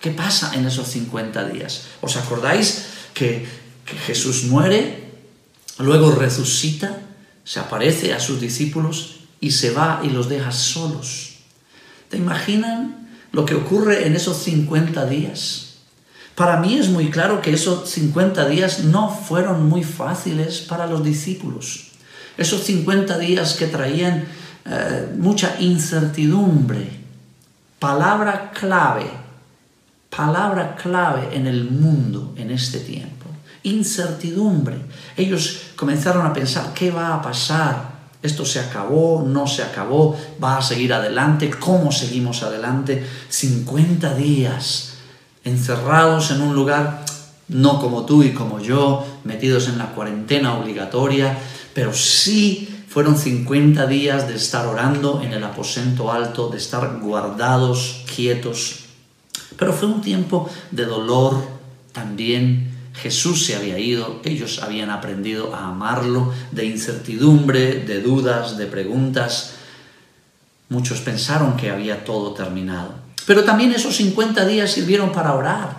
¿Qué 0.00 0.10
pasa 0.10 0.54
en 0.54 0.66
esos 0.66 0.88
50 0.88 1.48
días? 1.48 1.84
¿Os 2.00 2.16
acordáis 2.16 2.86
que, 3.14 3.46
que 3.84 3.96
Jesús 3.96 4.44
muere, 4.44 5.12
luego 5.78 6.10
resucita, 6.10 7.00
se 7.44 7.60
aparece 7.60 8.12
a 8.12 8.20
sus 8.20 8.40
discípulos 8.40 9.16
y 9.40 9.52
se 9.52 9.70
va 9.70 10.00
y 10.02 10.10
los 10.10 10.28
deja 10.28 10.50
solos? 10.52 11.35
¿Te 12.08 12.16
imaginan 12.16 13.08
lo 13.32 13.44
que 13.44 13.54
ocurre 13.54 14.06
en 14.06 14.14
esos 14.14 14.36
50 14.38 15.06
días? 15.06 15.66
Para 16.34 16.58
mí 16.58 16.76
es 16.76 16.90
muy 16.90 17.10
claro 17.10 17.40
que 17.40 17.52
esos 17.52 17.88
50 17.88 18.46
días 18.48 18.84
no 18.84 19.08
fueron 19.08 19.68
muy 19.68 19.82
fáciles 19.82 20.60
para 20.60 20.86
los 20.86 21.02
discípulos. 21.02 21.92
Esos 22.36 22.62
50 22.64 23.18
días 23.18 23.54
que 23.54 23.66
traían 23.66 24.26
eh, 24.66 25.14
mucha 25.18 25.56
incertidumbre. 25.60 26.90
Palabra 27.78 28.50
clave, 28.52 29.10
palabra 30.14 30.76
clave 30.76 31.34
en 31.34 31.46
el 31.46 31.70
mundo 31.70 32.34
en 32.36 32.50
este 32.50 32.80
tiempo. 32.80 33.26
Incertidumbre. 33.62 34.76
Ellos 35.16 35.62
comenzaron 35.74 36.26
a 36.26 36.32
pensar 36.32 36.72
qué 36.74 36.90
va 36.90 37.14
a 37.14 37.22
pasar 37.22 37.95
esto 38.26 38.44
se 38.44 38.60
acabó, 38.60 39.24
no 39.26 39.46
se 39.46 39.62
acabó, 39.62 40.16
va 40.42 40.58
a 40.58 40.62
seguir 40.62 40.92
adelante, 40.92 41.50
¿cómo 41.50 41.92
seguimos 41.92 42.42
adelante? 42.42 43.06
50 43.28 44.14
días 44.14 44.94
encerrados 45.44 46.30
en 46.30 46.42
un 46.42 46.54
lugar, 46.54 47.04
no 47.48 47.80
como 47.80 48.04
tú 48.04 48.22
y 48.22 48.32
como 48.32 48.60
yo, 48.60 49.06
metidos 49.24 49.68
en 49.68 49.78
la 49.78 49.92
cuarentena 49.92 50.58
obligatoria, 50.58 51.38
pero 51.72 51.94
sí 51.94 52.84
fueron 52.88 53.16
50 53.16 53.86
días 53.86 54.26
de 54.26 54.34
estar 54.34 54.66
orando 54.66 55.22
en 55.22 55.32
el 55.32 55.44
aposento 55.44 56.10
alto, 56.10 56.48
de 56.48 56.58
estar 56.58 56.98
guardados, 57.00 58.04
quietos. 58.14 58.86
Pero 59.56 59.72
fue 59.72 59.88
un 59.88 60.00
tiempo 60.00 60.50
de 60.70 60.84
dolor 60.84 61.42
también 61.92 62.75
Jesús 62.96 63.44
se 63.44 63.56
había 63.56 63.78
ido, 63.78 64.20
ellos 64.24 64.62
habían 64.62 64.90
aprendido 64.90 65.54
a 65.54 65.68
amarlo, 65.68 66.32
de 66.50 66.64
incertidumbre, 66.64 67.80
de 67.84 68.00
dudas, 68.00 68.56
de 68.56 68.66
preguntas. 68.66 69.54
Muchos 70.70 71.00
pensaron 71.00 71.56
que 71.56 71.70
había 71.70 72.04
todo 72.04 72.32
terminado. 72.32 72.94
Pero 73.26 73.44
también 73.44 73.72
esos 73.72 73.96
50 73.96 74.46
días 74.46 74.72
sirvieron 74.72 75.12
para 75.12 75.34
orar, 75.34 75.76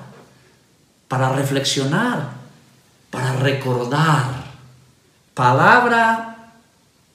para 1.07 1.33
reflexionar, 1.33 2.29
para 3.09 3.33
recordar. 3.33 4.45
Palabra 5.33 6.53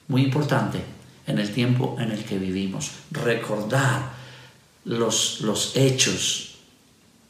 muy 0.09 0.23
importante 0.23 0.83
en 1.27 1.39
el 1.39 1.53
tiempo 1.53 1.95
en 1.99 2.11
el 2.11 2.25
que 2.25 2.37
vivimos. 2.37 2.91
Recordar 3.11 4.01
los, 4.83 5.39
los 5.41 5.75
hechos, 5.75 6.55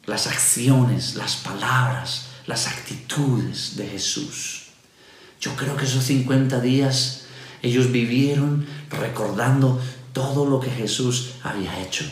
las 0.06 0.26
acciones, 0.26 1.14
las 1.14 1.36
palabras 1.36 2.33
las 2.46 2.66
actitudes 2.66 3.76
de 3.76 3.86
Jesús. 3.86 4.64
Yo 5.40 5.54
creo 5.56 5.76
que 5.76 5.84
esos 5.84 6.04
50 6.04 6.60
días 6.60 7.24
ellos 7.62 7.90
vivieron 7.90 8.66
recordando 8.90 9.80
todo 10.12 10.46
lo 10.46 10.60
que 10.60 10.70
Jesús 10.70 11.32
había 11.42 11.80
hecho. 11.80 12.04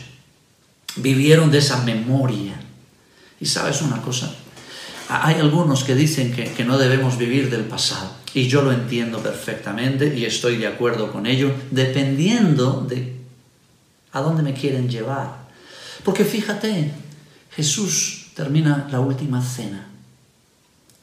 Vivieron 0.95 1.51
de 1.51 1.59
esa 1.59 1.83
memoria. 1.83 2.53
Y 3.39 3.45
sabes 3.45 3.81
una 3.81 4.01
cosa, 4.01 4.33
hay 5.09 5.35
algunos 5.35 5.83
que 5.83 5.95
dicen 5.95 6.33
que, 6.33 6.51
que, 6.53 6.63
no 6.63 6.77
debemos 6.77 7.17
vivir 7.17 7.49
del 7.49 7.65
pasado. 7.65 8.11
Y 8.33 8.47
yo 8.47 8.61
lo 8.61 8.71
entiendo 8.71 9.19
perfectamente 9.21 10.15
y 10.15 10.25
estoy 10.25 10.57
de 10.57 10.67
acuerdo 10.67 11.11
con 11.11 11.25
ello, 11.25 11.53
dependiendo 11.71 12.81
de 12.81 13.15
a 14.11 14.21
dónde 14.21 14.43
me 14.43 14.53
quieren 14.53 14.89
llevar. 14.89 15.49
Porque 16.03 16.23
fíjate, 16.23 16.91
Jesús 17.51 18.27
termina 18.35 18.87
la 18.91 18.99
última 18.99 19.41
cena 19.41 19.92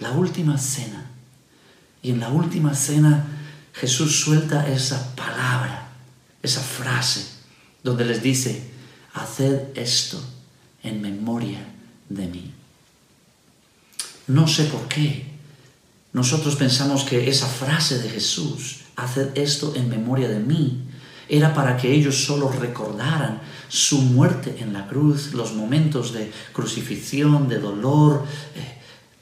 la 0.00 0.12
última 0.12 0.59
cena. 0.59 1.07
Y 2.02 2.11
en 2.11 2.21
la 2.21 2.30
última 2.30 2.75
cena 2.75 3.26
Jesús 3.73 4.21
suelta 4.21 4.69
esa 4.69 5.14
palabra, 5.14 5.88
esa 6.42 6.61
frase, 6.61 7.26
donde 7.83 8.04
les 8.04 8.23
dice, 8.23 8.71
haced 9.14 9.76
esto 9.76 10.23
en 10.83 11.00
memoria 11.00 11.64
de 12.09 12.26
mí. 12.26 12.52
No 14.26 14.47
sé 14.47 14.64
por 14.64 14.88
qué. 14.88 15.30
Nosotros 16.12 16.57
pensamos 16.57 17.04
que 17.04 17.28
esa 17.28 17.47
frase 17.47 17.99
de 17.99 18.11
Jesús, 18.11 18.80
haced 18.97 19.37
esto 19.37 19.75
en 19.76 19.88
memoria 19.88 20.28
de 20.28 20.40
mí, 20.40 20.83
era 21.28 21.54
para 21.54 21.76
que 21.76 21.92
ellos 21.92 22.25
solo 22.25 22.50
recordaran 22.50 23.40
su 23.69 24.02
muerte 24.02 24.57
en 24.59 24.73
la 24.73 24.88
cruz, 24.88 25.33
los 25.33 25.52
momentos 25.52 26.12
de 26.12 26.33
crucifixión, 26.52 27.49
de 27.49 27.61
dolor. 27.61 28.25
Eh, 28.57 28.79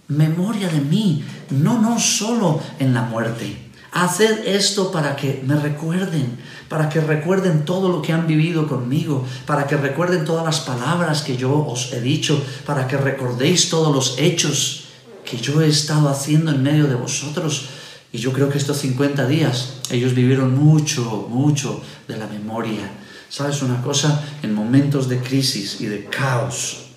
memoria 0.09 0.69
de 0.69 0.81
mí, 0.81 1.25
no, 1.51 1.81
no 1.81 2.01
solo 2.01 2.61
en 2.79 2.95
la 2.95 3.03
muerte. 3.03 3.69
Haced 3.93 4.47
esto 4.47 4.91
para 4.91 5.17
que 5.17 5.43
me 5.47 5.57
recuerden, 5.57 6.39
para 6.69 6.89
que 6.89 7.01
recuerden 7.01 7.65
todo 7.65 7.89
lo 7.89 8.03
que 8.03 8.13
han 8.13 8.27
vivido 8.27 8.67
conmigo, 8.67 9.25
para 9.47 9.67
que 9.67 9.77
recuerden 9.77 10.25
todas 10.25 10.45
las 10.45 10.61
palabras 10.61 11.23
que 11.23 11.37
yo 11.37 11.67
os 11.67 11.93
he 11.93 12.01
dicho, 12.01 12.43
para 12.67 12.87
que 12.87 12.97
recordéis 12.97 13.71
todos 13.71 13.95
los 13.95 14.19
hechos 14.19 14.85
que 15.25 15.39
yo 15.39 15.61
he 15.61 15.69
estado 15.69 16.09
haciendo 16.09 16.51
en 16.51 16.63
medio 16.63 16.87
de 16.87 16.95
vosotros. 16.95 17.69
Y 18.13 18.19
yo 18.19 18.33
creo 18.33 18.49
que 18.49 18.59
estos 18.59 18.79
50 18.79 19.27
días 19.27 19.75
ellos 19.91 20.15
vivieron 20.15 20.57
mucho, 20.57 21.27
mucho 21.29 21.83
de 22.07 22.17
la 22.17 22.27
memoria. 22.27 22.91
¿Sabes 23.29 23.63
una 23.63 23.83
cosa? 23.83 24.25
En 24.43 24.55
momentos 24.55 25.09
de 25.09 25.19
crisis 25.19 25.81
y 25.81 25.87
de 25.87 26.05
caos, 26.07 26.88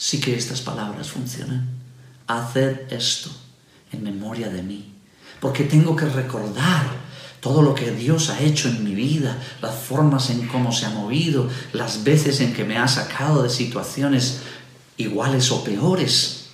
sí 0.00 0.18
que 0.18 0.34
estas 0.34 0.62
palabras 0.62 1.10
funcionan. 1.10 1.68
Haced 2.26 2.90
esto 2.90 3.30
en 3.92 4.02
memoria 4.02 4.48
de 4.48 4.62
mí. 4.62 4.94
Porque 5.40 5.64
tengo 5.64 5.94
que 5.94 6.06
recordar 6.06 6.86
todo 7.40 7.60
lo 7.60 7.74
que 7.74 7.90
Dios 7.90 8.30
ha 8.30 8.40
hecho 8.40 8.68
en 8.68 8.82
mi 8.82 8.94
vida, 8.94 9.36
las 9.60 9.74
formas 9.74 10.30
en 10.30 10.48
cómo 10.48 10.72
se 10.72 10.86
ha 10.86 10.90
movido, 10.90 11.50
las 11.74 12.02
veces 12.02 12.40
en 12.40 12.54
que 12.54 12.64
me 12.64 12.78
ha 12.78 12.88
sacado 12.88 13.42
de 13.42 13.50
situaciones 13.50 14.40
iguales 14.96 15.52
o 15.52 15.62
peores 15.64 16.46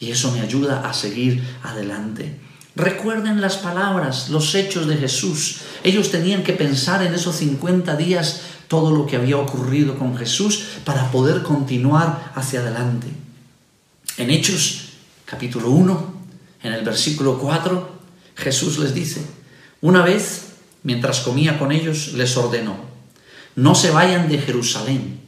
y 0.00 0.10
eso 0.10 0.32
me 0.32 0.40
ayuda 0.40 0.88
a 0.88 0.92
seguir 0.92 1.40
adelante. 1.62 2.40
Recuerden 2.74 3.40
las 3.40 3.58
palabras, 3.58 4.28
los 4.28 4.56
hechos 4.56 4.88
de 4.88 4.96
Jesús. 4.96 5.58
Ellos 5.84 6.10
tenían 6.10 6.42
que 6.42 6.52
pensar 6.52 7.02
en 7.02 7.14
esos 7.14 7.36
50 7.36 7.94
días 7.96 8.40
todo 8.68 8.90
lo 8.90 9.06
que 9.06 9.16
había 9.16 9.38
ocurrido 9.38 9.98
con 9.98 10.16
Jesús 10.16 10.64
para 10.84 11.10
poder 11.10 11.42
continuar 11.42 12.32
hacia 12.34 12.60
adelante. 12.60 13.08
En 14.18 14.30
Hechos 14.30 14.90
capítulo 15.24 15.70
1, 15.70 16.14
en 16.62 16.72
el 16.72 16.84
versículo 16.84 17.38
4, 17.38 17.98
Jesús 18.36 18.78
les 18.78 18.94
dice, 18.94 19.22
una 19.80 20.02
vez, 20.02 20.52
mientras 20.82 21.20
comía 21.20 21.58
con 21.58 21.72
ellos, 21.72 22.12
les 22.14 22.36
ordenó, 22.36 22.76
no 23.56 23.74
se 23.74 23.90
vayan 23.90 24.28
de 24.28 24.38
Jerusalén 24.38 25.20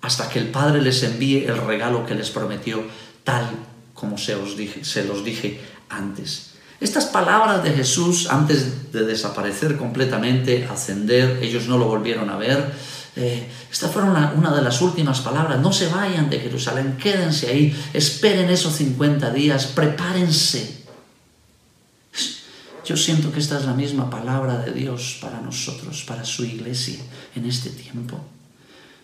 hasta 0.00 0.28
que 0.28 0.38
el 0.38 0.48
Padre 0.48 0.82
les 0.82 1.02
envíe 1.02 1.44
el 1.44 1.56
regalo 1.56 2.04
que 2.06 2.14
les 2.14 2.30
prometió, 2.30 2.84
tal 3.24 3.48
como 3.94 4.18
se, 4.18 4.34
os 4.34 4.56
dije, 4.56 4.84
se 4.84 5.04
los 5.04 5.24
dije 5.24 5.60
antes. 5.88 6.51
Estas 6.82 7.04
palabras 7.04 7.62
de 7.62 7.70
Jesús, 7.70 8.26
antes 8.28 8.90
de 8.92 9.04
desaparecer 9.04 9.76
completamente, 9.76 10.66
ascender, 10.68 11.38
ellos 11.40 11.68
no 11.68 11.78
lo 11.78 11.86
volvieron 11.86 12.28
a 12.28 12.36
ver. 12.36 12.72
Eh, 13.14 13.48
estas 13.70 13.92
fueron 13.92 14.10
una, 14.10 14.52
de 14.52 14.62
las 14.62 14.82
últimas 14.82 15.20
palabras. 15.20 15.60
No 15.60 15.72
se 15.72 15.86
vayan 15.86 16.28
de 16.28 16.40
Jerusalén, 16.40 16.96
quédense 17.00 17.46
ahí, 17.46 17.72
esperen 17.92 18.50
esos 18.50 18.74
50 18.74 19.30
días, 19.30 19.66
prepárense. 19.66 20.82
Yo 22.84 22.96
siento 22.96 23.30
que 23.30 23.38
esta 23.38 23.60
es 23.60 23.64
la 23.64 23.74
misma 23.74 24.10
palabra 24.10 24.58
de 24.58 24.72
Dios 24.72 25.18
para 25.22 25.40
nosotros, 25.40 26.02
para 26.02 26.24
su 26.24 26.44
iglesia 26.44 26.98
en 27.36 27.46
este 27.46 27.70
tiempo. 27.70 28.18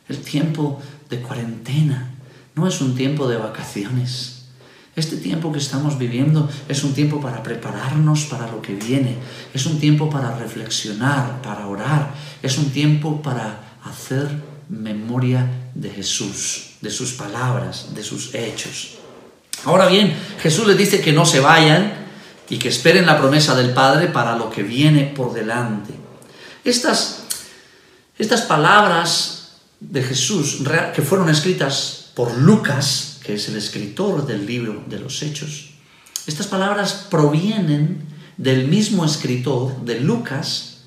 El 0.08 0.18
tiempo 0.18 0.82
de 1.08 1.20
cuarentena 1.20 2.10
no 2.56 2.66
es 2.66 2.80
un 2.80 2.96
tiempo 2.96 3.28
de 3.28 3.36
vacaciones. 3.36 4.37
Este 4.98 5.16
tiempo 5.16 5.52
que 5.52 5.60
estamos 5.60 5.96
viviendo 5.96 6.50
es 6.68 6.82
un 6.82 6.92
tiempo 6.92 7.20
para 7.20 7.40
prepararnos 7.40 8.24
para 8.24 8.50
lo 8.50 8.60
que 8.60 8.74
viene, 8.74 9.14
es 9.54 9.64
un 9.64 9.78
tiempo 9.78 10.10
para 10.10 10.36
reflexionar, 10.36 11.40
para 11.40 11.68
orar, 11.68 12.12
es 12.42 12.58
un 12.58 12.70
tiempo 12.70 13.22
para 13.22 13.78
hacer 13.84 14.26
memoria 14.68 15.70
de 15.72 15.88
Jesús, 15.90 16.70
de 16.80 16.90
sus 16.90 17.12
palabras, 17.12 17.94
de 17.94 18.02
sus 18.02 18.34
hechos. 18.34 18.96
Ahora 19.64 19.86
bien, 19.86 20.16
Jesús 20.42 20.66
les 20.66 20.76
dice 20.76 21.00
que 21.00 21.12
no 21.12 21.24
se 21.24 21.38
vayan 21.38 21.92
y 22.50 22.58
que 22.58 22.68
esperen 22.68 23.06
la 23.06 23.18
promesa 23.18 23.54
del 23.54 23.70
Padre 23.70 24.08
para 24.08 24.34
lo 24.34 24.50
que 24.50 24.64
viene 24.64 25.12
por 25.14 25.32
delante. 25.32 25.94
Estas, 26.64 27.22
estas 28.18 28.40
palabras 28.42 29.52
de 29.78 30.02
Jesús 30.02 30.58
que 30.92 31.02
fueron 31.02 31.28
escritas 31.28 32.10
por 32.14 32.36
Lucas, 32.36 33.17
que 33.28 33.34
es 33.34 33.46
el 33.50 33.56
escritor 33.56 34.26
del 34.26 34.46
libro 34.46 34.82
de 34.88 34.98
los 34.98 35.22
Hechos, 35.22 35.72
estas 36.26 36.46
palabras 36.46 37.08
provienen 37.10 38.06
del 38.38 38.66
mismo 38.68 39.04
escritor 39.04 39.84
de 39.84 40.00
Lucas 40.00 40.84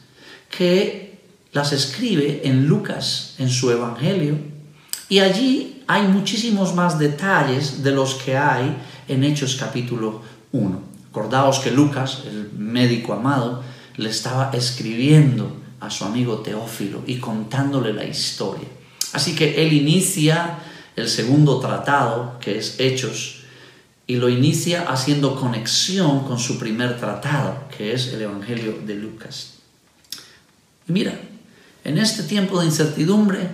que 0.50 1.20
las 1.52 1.72
escribe 1.72 2.42
en 2.44 2.66
Lucas, 2.66 3.36
en 3.38 3.48
su 3.48 3.70
Evangelio, 3.70 4.40
y 5.08 5.20
allí 5.20 5.84
hay 5.86 6.08
muchísimos 6.08 6.74
más 6.74 6.98
detalles 6.98 7.84
de 7.84 7.92
los 7.92 8.16
que 8.16 8.36
hay 8.36 8.76
en 9.08 9.24
Hechos 9.24 9.56
capítulo 9.56 10.24
1. 10.52 10.82
Acordaos 11.12 11.60
que 11.60 11.70
Lucas, 11.70 12.24
el 12.26 12.54
médico 12.58 13.14
amado, 13.14 13.62
le 13.98 14.10
estaba 14.10 14.50
escribiendo 14.52 15.58
a 15.80 15.92
su 15.92 16.06
amigo 16.06 16.40
Teófilo 16.40 17.04
y 17.06 17.18
contándole 17.18 17.94
la 17.94 18.06
historia. 18.06 18.68
Así 19.14 19.36
que 19.36 19.62
él 19.62 19.74
inicia 19.74 20.58
el 20.96 21.10
segundo 21.10 21.60
tratado, 21.60 22.38
que 22.40 22.58
es 22.58 22.80
Hechos, 22.80 23.42
y 24.08 24.16
lo 24.16 24.30
inicia 24.30 24.92
haciendo 24.92 25.40
conexión 25.40 26.26
con 26.26 26.38
su 26.38 26.60
primer 26.60 27.00
tratado, 27.00 27.64
que 27.76 27.94
es 27.94 28.08
el 28.08 28.22
Evangelio 28.22 28.80
de 28.86 28.96
Lucas. 28.96 29.54
Mira, 30.88 31.18
en 31.84 31.98
este 31.98 32.24
tiempo 32.24 32.60
de 32.60 32.66
incertidumbre 32.66 33.48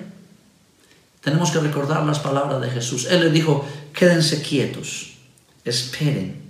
tenemos 1.21 1.51
que 1.51 1.59
recordar 1.59 2.03
las 2.05 2.19
palabras 2.19 2.61
de 2.61 2.71
Jesús. 2.71 3.05
Él 3.09 3.21
le 3.21 3.29
dijo, 3.29 3.67
quédense 3.93 4.41
quietos, 4.41 5.17
esperen, 5.63 6.41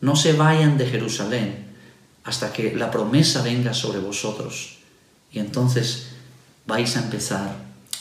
no 0.00 0.16
se 0.16 0.32
vayan 0.32 0.76
de 0.76 0.86
Jerusalén 0.86 1.66
hasta 2.24 2.52
que 2.52 2.74
la 2.74 2.90
promesa 2.90 3.42
venga 3.42 3.74
sobre 3.74 4.00
vosotros. 4.00 4.78
Y 5.30 5.38
entonces 5.38 6.08
vais 6.66 6.96
a 6.96 7.02
empezar 7.02 7.54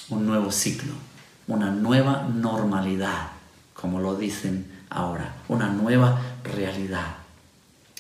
un 0.10 0.26
nuevo 0.26 0.52
ciclo 0.52 1.11
una 1.52 1.70
nueva 1.70 2.30
normalidad, 2.34 3.28
como 3.74 4.00
lo 4.00 4.16
dicen 4.16 4.66
ahora, 4.90 5.36
una 5.50 5.68
nueva 5.68 6.38
realidad. 6.46 7.18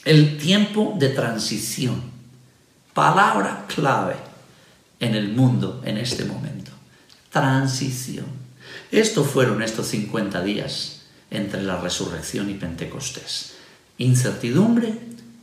El 0.05 0.37
tiempo 0.37 0.95
de 0.97 1.09
transición, 1.09 2.01
palabra 2.93 3.65
clave 3.67 4.15
en 5.01 5.15
el 5.15 5.33
mundo 5.33 5.81
en 5.83 5.97
este 5.97 6.23
momento. 6.23 6.71
Transición. 7.29 8.25
Esto 8.89 9.25
fueron 9.25 9.61
estos 9.61 9.87
50 9.87 10.41
días 10.43 11.01
entre 11.29 11.61
la 11.61 11.75
resurrección 11.75 12.49
y 12.49 12.53
Pentecostés. 12.53 13.55
Incertidumbre, 13.97 14.97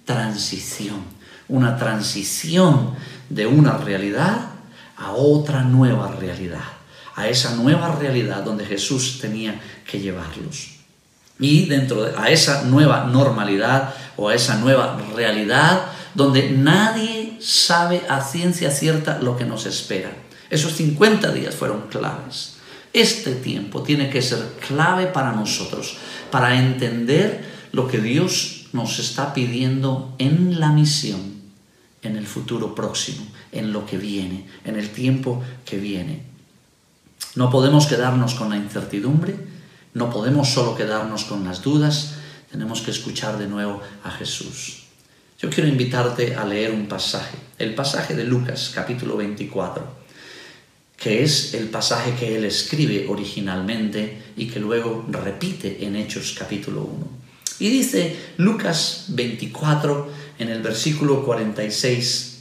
transición. 0.07 1.03
Una 1.49 1.77
transición 1.77 2.95
de 3.29 3.47
una 3.47 3.77
realidad 3.77 4.49
a 4.97 5.13
otra 5.13 5.63
nueva 5.63 6.11
realidad 6.13 6.78
a 7.19 7.29
esa 7.29 7.57
nueva 7.57 7.97
realidad 7.97 8.45
donde 8.45 8.65
Jesús 8.65 9.19
tenía 9.21 9.61
que 9.85 9.99
llevarlos. 9.99 10.79
Y 11.41 11.67
dentro 11.67 12.05
de 12.05 12.17
a 12.17 12.31
esa 12.31 12.63
nueva 12.63 13.07
normalidad 13.07 13.93
o 14.17 14.29
a 14.29 14.37
esa 14.37 14.57
nueva 14.59 14.97
realidad 15.17 15.87
donde 16.15 16.51
nadie 16.51 17.37
sabe 17.41 18.03
a 18.09 18.21
ciencia 18.21 18.71
cierta 18.71 19.19
lo 19.19 19.37
que 19.37 19.45
nos 19.45 19.67
espera. 19.67 20.13
Esos 20.49 20.75
50 20.75 21.33
días 21.33 21.57
fueron 21.57 21.89
claves. 21.89 22.57
Este 22.93 23.35
tiempo 23.35 23.83
tiene 23.83 24.11
que 24.11 24.23
ser 24.23 24.39
clave 24.67 25.07
para 25.07 25.33
nosotros, 25.33 25.97
para 26.31 26.57
entender 26.57 27.45
lo 27.73 27.89
que 27.89 27.99
Dios 27.99 28.69
nos 28.73 29.01
está 29.01 29.35
pidiendo 29.35 30.15
en 30.19 30.61
la 30.61 30.71
misión, 30.71 31.43
en 32.03 32.17
el 32.17 32.27
futuro 32.29 32.77
próximo, 32.77 33.27
en 33.51 33.73
lo 33.73 33.85
que 33.85 33.99
viene, 33.99 34.47
en 34.65 34.77
el 34.77 34.91
tiempo 34.91 35.43
que 35.65 35.79
viene. 35.79 36.28
No 37.35 37.51
podemos 37.51 37.87
quedarnos 37.87 38.35
con 38.35 38.51
la 38.51 38.57
incertidumbre, 38.57 39.37
no 39.95 40.11
podemos 40.11 40.49
solo 40.49 40.77
quedarnos 40.77 41.25
con 41.25 41.45
las 41.45 41.63
dudas, 41.63 42.15
tenemos 42.51 42.81
que 42.81 42.91
escuchar 42.91 43.39
de 43.39 43.47
nuevo 43.47 43.81
a 44.05 44.11
Jesús. 44.11 44.85
Yo 45.41 45.51
quiero 45.51 45.69
invitarte 45.69 46.35
a 46.35 46.45
leer 46.45 46.73
un 46.73 46.89
pasaje, 46.89 47.37
el 47.59 47.75
pasaje 47.75 48.17
de 48.17 48.25
Lucas 48.25 48.73
capítulo 48.75 49.17
24, 49.17 49.85
que 50.97 51.23
es 51.23 51.55
el 51.55 51.69
pasaje 51.69 52.15
que 52.19 52.37
él 52.37 52.45
escribe 52.45 53.07
originalmente 53.09 54.33
y 54.37 54.49
que 54.49 54.59
luego 54.59 55.07
repite 55.09 55.85
en 55.85 55.95
Hechos 55.95 56.35
capítulo 56.37 56.83
1. 56.83 57.09
Y 57.61 57.71
dice 57.71 58.17
Lucas 58.37 59.07
24 59.09 60.11
en 60.39 60.49
el 60.49 60.63
versículo 60.63 61.25
46, 61.25 62.38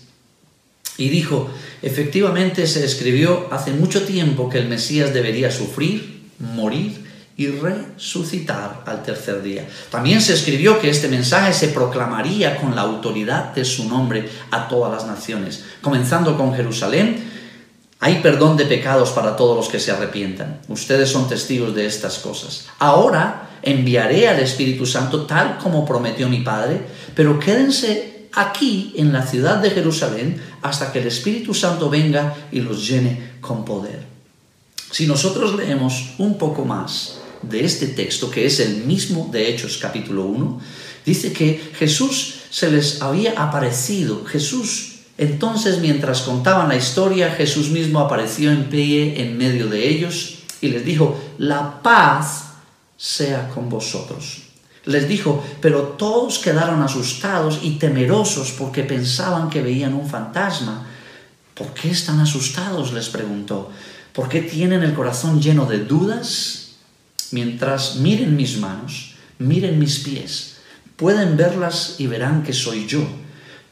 y 0.98 1.10
dijo, 1.10 1.50
efectivamente 1.82 2.66
se 2.68 2.84
escribió 2.84 3.48
hace 3.52 3.72
mucho 3.72 4.04
tiempo 4.04 4.50
que 4.50 4.58
el 4.58 4.68
Mesías 4.68 5.14
debería 5.14 5.52
sufrir, 5.52 6.24
morir 6.40 7.06
y 7.38 7.48
resucitar 7.48 8.84
al 8.88 9.04
tercer 9.04 9.44
día. 9.44 9.68
También 9.92 10.22
se 10.22 10.34
escribió 10.34 10.80
que 10.80 10.90
este 10.90 11.08
mensaje 11.08 11.54
se 11.54 11.68
proclamaría 11.68 12.58
con 12.58 12.76
la 12.76 12.82
autoridad 12.82 13.54
de 13.54 13.64
su 13.64 13.88
nombre 13.88 14.28
a 14.50 14.68
todas 14.68 14.92
las 14.92 15.06
naciones, 15.06 15.64
comenzando 15.82 16.36
con 16.36 16.56
Jerusalén. 16.56 17.38
Hay 18.00 18.22
perdón 18.22 18.58
de 18.58 18.66
pecados 18.66 19.12
para 19.12 19.36
todos 19.36 19.56
los 19.56 19.70
que 19.70 19.80
se 19.80 19.92
arrepientan. 19.92 20.62
Ustedes 20.68 21.10
son 21.10 21.30
testigos 21.30 21.76
de 21.76 21.86
estas 21.86 22.18
cosas. 22.18 22.68
Ahora 22.80 23.50
enviaré 23.62 24.28
al 24.28 24.40
Espíritu 24.40 24.88
Santo 24.88 25.26
tal 25.26 25.60
como 25.60 25.86
prometió 25.86 26.28
mi 26.28 26.42
Padre, 26.42 26.82
pero 27.16 27.40
quédense 27.40 28.17
aquí 28.38 28.94
en 28.96 29.12
la 29.12 29.26
ciudad 29.26 29.58
de 29.58 29.72
Jerusalén 29.72 30.42
hasta 30.62 30.92
que 30.92 31.00
el 31.00 31.08
Espíritu 31.08 31.54
Santo 31.54 31.90
venga 31.90 32.36
y 32.52 32.62
los 32.62 32.88
llene 32.88 33.34
con 33.42 33.66
poder. 33.66 34.06
Si 34.92 35.08
nosotros 35.08 35.56
leemos 35.56 36.14
un 36.18 36.38
poco 36.38 36.64
más 36.64 37.20
de 37.42 37.66
este 37.66 37.88
texto, 37.88 38.30
que 38.30 38.46
es 38.46 38.60
el 38.60 38.86
mismo 38.86 39.30
de 39.32 39.50
Hechos 39.50 39.78
capítulo 39.78 40.26
1, 40.26 40.62
dice 41.06 41.34
que 41.34 41.72
Jesús 41.78 42.36
se 42.50 42.72
les 42.72 43.02
había 43.02 43.42
aparecido. 43.42 44.24
Jesús, 44.26 45.00
entonces 45.18 45.80
mientras 45.80 46.22
contaban 46.22 46.70
la 46.70 46.76
historia, 46.76 47.32
Jesús 47.32 47.70
mismo 47.70 48.00
apareció 48.00 48.52
en 48.52 48.70
pie 48.70 49.22
en 49.22 49.38
medio 49.38 49.68
de 49.68 49.90
ellos 49.90 50.40
y 50.62 50.70
les 50.70 50.86
dijo, 50.86 51.20
la 51.38 51.82
paz 51.82 52.46
sea 52.96 53.50
con 53.50 53.70
vosotros. 53.70 54.47
Les 54.88 55.08
dijo, 55.08 55.44
pero 55.62 55.82
todos 56.00 56.40
quedaron 56.40 56.82
asustados 56.82 57.60
y 57.62 57.72
temerosos 57.72 58.54
porque 58.58 58.84
pensaban 58.84 59.50
que 59.50 59.62
veían 59.62 59.94
un 59.94 60.10
fantasma. 60.10 60.88
¿Por 61.54 61.74
qué 61.74 61.92
están 61.92 62.22
asustados? 62.22 62.94
les 62.94 63.10
preguntó. 63.10 63.70
¿Por 64.14 64.30
qué 64.30 64.42
tienen 64.42 64.84
el 64.84 64.94
corazón 64.94 65.42
lleno 65.42 65.66
de 65.66 65.80
dudas? 65.80 66.78
Mientras 67.32 67.98
miren 67.98 68.38
mis 68.38 68.58
manos, 68.58 69.16
miren 69.40 69.78
mis 69.78 70.00
pies, 70.00 70.56
pueden 70.96 71.36
verlas 71.36 71.96
y 72.00 72.08
verán 72.08 72.44
que 72.44 72.54
soy 72.54 72.88
yo. 72.88 73.06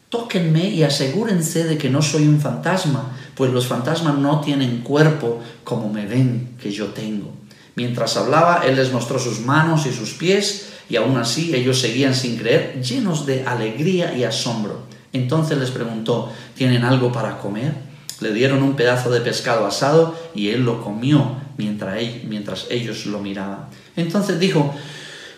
Tóquenme 0.09 0.69
y 0.69 0.83
asegúrense 0.83 1.63
de 1.63 1.77
que 1.77 1.89
no 1.89 2.01
soy 2.01 2.27
un 2.27 2.41
fantasma, 2.41 3.17
pues 3.35 3.51
los 3.51 3.67
fantasmas 3.67 4.17
no 4.17 4.41
tienen 4.41 4.81
cuerpo 4.81 5.41
como 5.63 5.91
me 5.91 6.05
ven 6.05 6.57
que 6.61 6.71
yo 6.71 6.87
tengo. 6.87 7.33
Mientras 7.75 8.17
hablaba, 8.17 8.63
él 8.65 8.75
les 8.75 8.91
mostró 8.91 9.17
sus 9.17 9.39
manos 9.39 9.85
y 9.85 9.93
sus 9.93 10.13
pies, 10.13 10.74
y 10.89 10.95
aún 10.97 11.17
así 11.17 11.55
ellos 11.55 11.79
seguían 11.79 12.13
sin 12.13 12.37
creer, 12.37 12.81
llenos 12.81 13.25
de 13.25 13.43
alegría 13.45 14.15
y 14.15 14.23
asombro. 14.23 14.83
Entonces 15.13 15.57
les 15.57 15.71
preguntó, 15.71 16.31
¿tienen 16.55 16.83
algo 16.83 17.11
para 17.11 17.37
comer? 17.37 17.73
Le 18.19 18.33
dieron 18.33 18.63
un 18.63 18.75
pedazo 18.75 19.09
de 19.09 19.21
pescado 19.21 19.65
asado 19.65 20.15
y 20.33 20.49
él 20.49 20.63
lo 20.63 20.83
comió 20.83 21.37
mientras, 21.57 22.67
ellos 22.69 23.05
lo 23.05 23.19
miraban. 23.19 23.67
Entonces 23.95 24.39
dijo, 24.39 24.73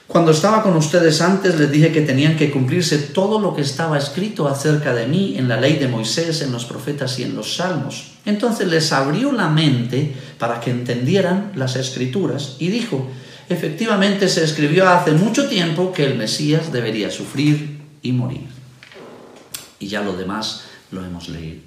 cuando 0.08 0.32
estaba 0.32 0.64
con 0.64 0.76
ustedes 0.76 1.22
antes 1.22 1.60
les 1.60 1.72
dije 1.72 1.92
que 1.92 2.02
tenían 2.02 2.38
que 2.38 2.50
cumplirse 2.50 2.98
todo 2.98 3.40
lo 3.40 3.56
que 3.56 3.62
estaba 3.62 3.98
escrito 3.98 4.48
acerca 4.48 4.94
de 4.94 5.06
mí 5.06 5.36
en 5.38 5.48
la 5.48 5.60
ley 5.60 5.74
de 5.74 5.88
Moisés, 5.88 6.42
en 6.42 6.52
los 6.52 6.66
profetas 6.66 7.20
y 7.20 7.24
en 7.24 7.36
los 7.36 7.56
salmos. 7.58 8.14
Entonces 8.26 8.68
les 8.68 8.92
abrió 8.92 9.32
la 9.32 9.50
mente 9.50 10.14
para 10.40 10.60
que 10.60 10.72
entendieran 10.72 11.52
las 11.56 11.76
escrituras 11.76 12.56
y 12.60 12.70
dijo, 12.70 13.08
efectivamente 13.50 14.28
se 14.30 14.44
escribió 14.44 14.90
hace 14.90 15.12
mucho 15.12 15.48
tiempo 15.48 15.94
que 15.94 16.06
el 16.06 16.16
Mesías 16.16 16.72
debería 16.72 17.10
sufrir 17.10 17.80
y 18.02 18.12
morir. 18.12 18.48
Y 19.80 19.88
ya 19.88 20.02
lo 20.02 20.16
demás 20.16 20.64
lo 20.92 21.04
hemos 21.04 21.30
leído. 21.30 21.62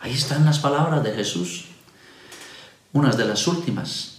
Ahí 0.00 0.12
están 0.12 0.44
las 0.44 0.58
palabras 0.58 1.02
de 1.04 1.12
Jesús 1.12 1.66
unas 2.92 3.16
de 3.16 3.24
las 3.24 3.46
últimas 3.46 4.18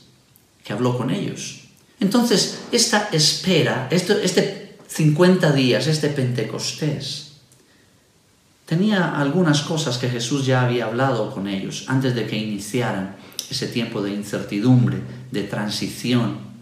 que 0.63 0.73
habló 0.73 0.97
con 0.97 1.11
ellos. 1.11 1.61
Entonces, 1.99 2.61
esta 2.71 3.09
espera, 3.11 3.87
este 3.91 4.77
50 4.87 5.51
días, 5.51 5.87
este 5.87 6.09
Pentecostés, 6.09 7.33
tenía 8.65 9.15
algunas 9.19 9.61
cosas 9.61 9.97
que 9.97 10.09
Jesús 10.09 10.45
ya 10.45 10.63
había 10.63 10.85
hablado 10.85 11.31
con 11.31 11.47
ellos 11.47 11.85
antes 11.87 12.15
de 12.15 12.27
que 12.27 12.37
iniciaran 12.37 13.15
ese 13.49 13.67
tiempo 13.67 14.01
de 14.01 14.11
incertidumbre, 14.11 15.01
de 15.31 15.43
transición. 15.43 16.52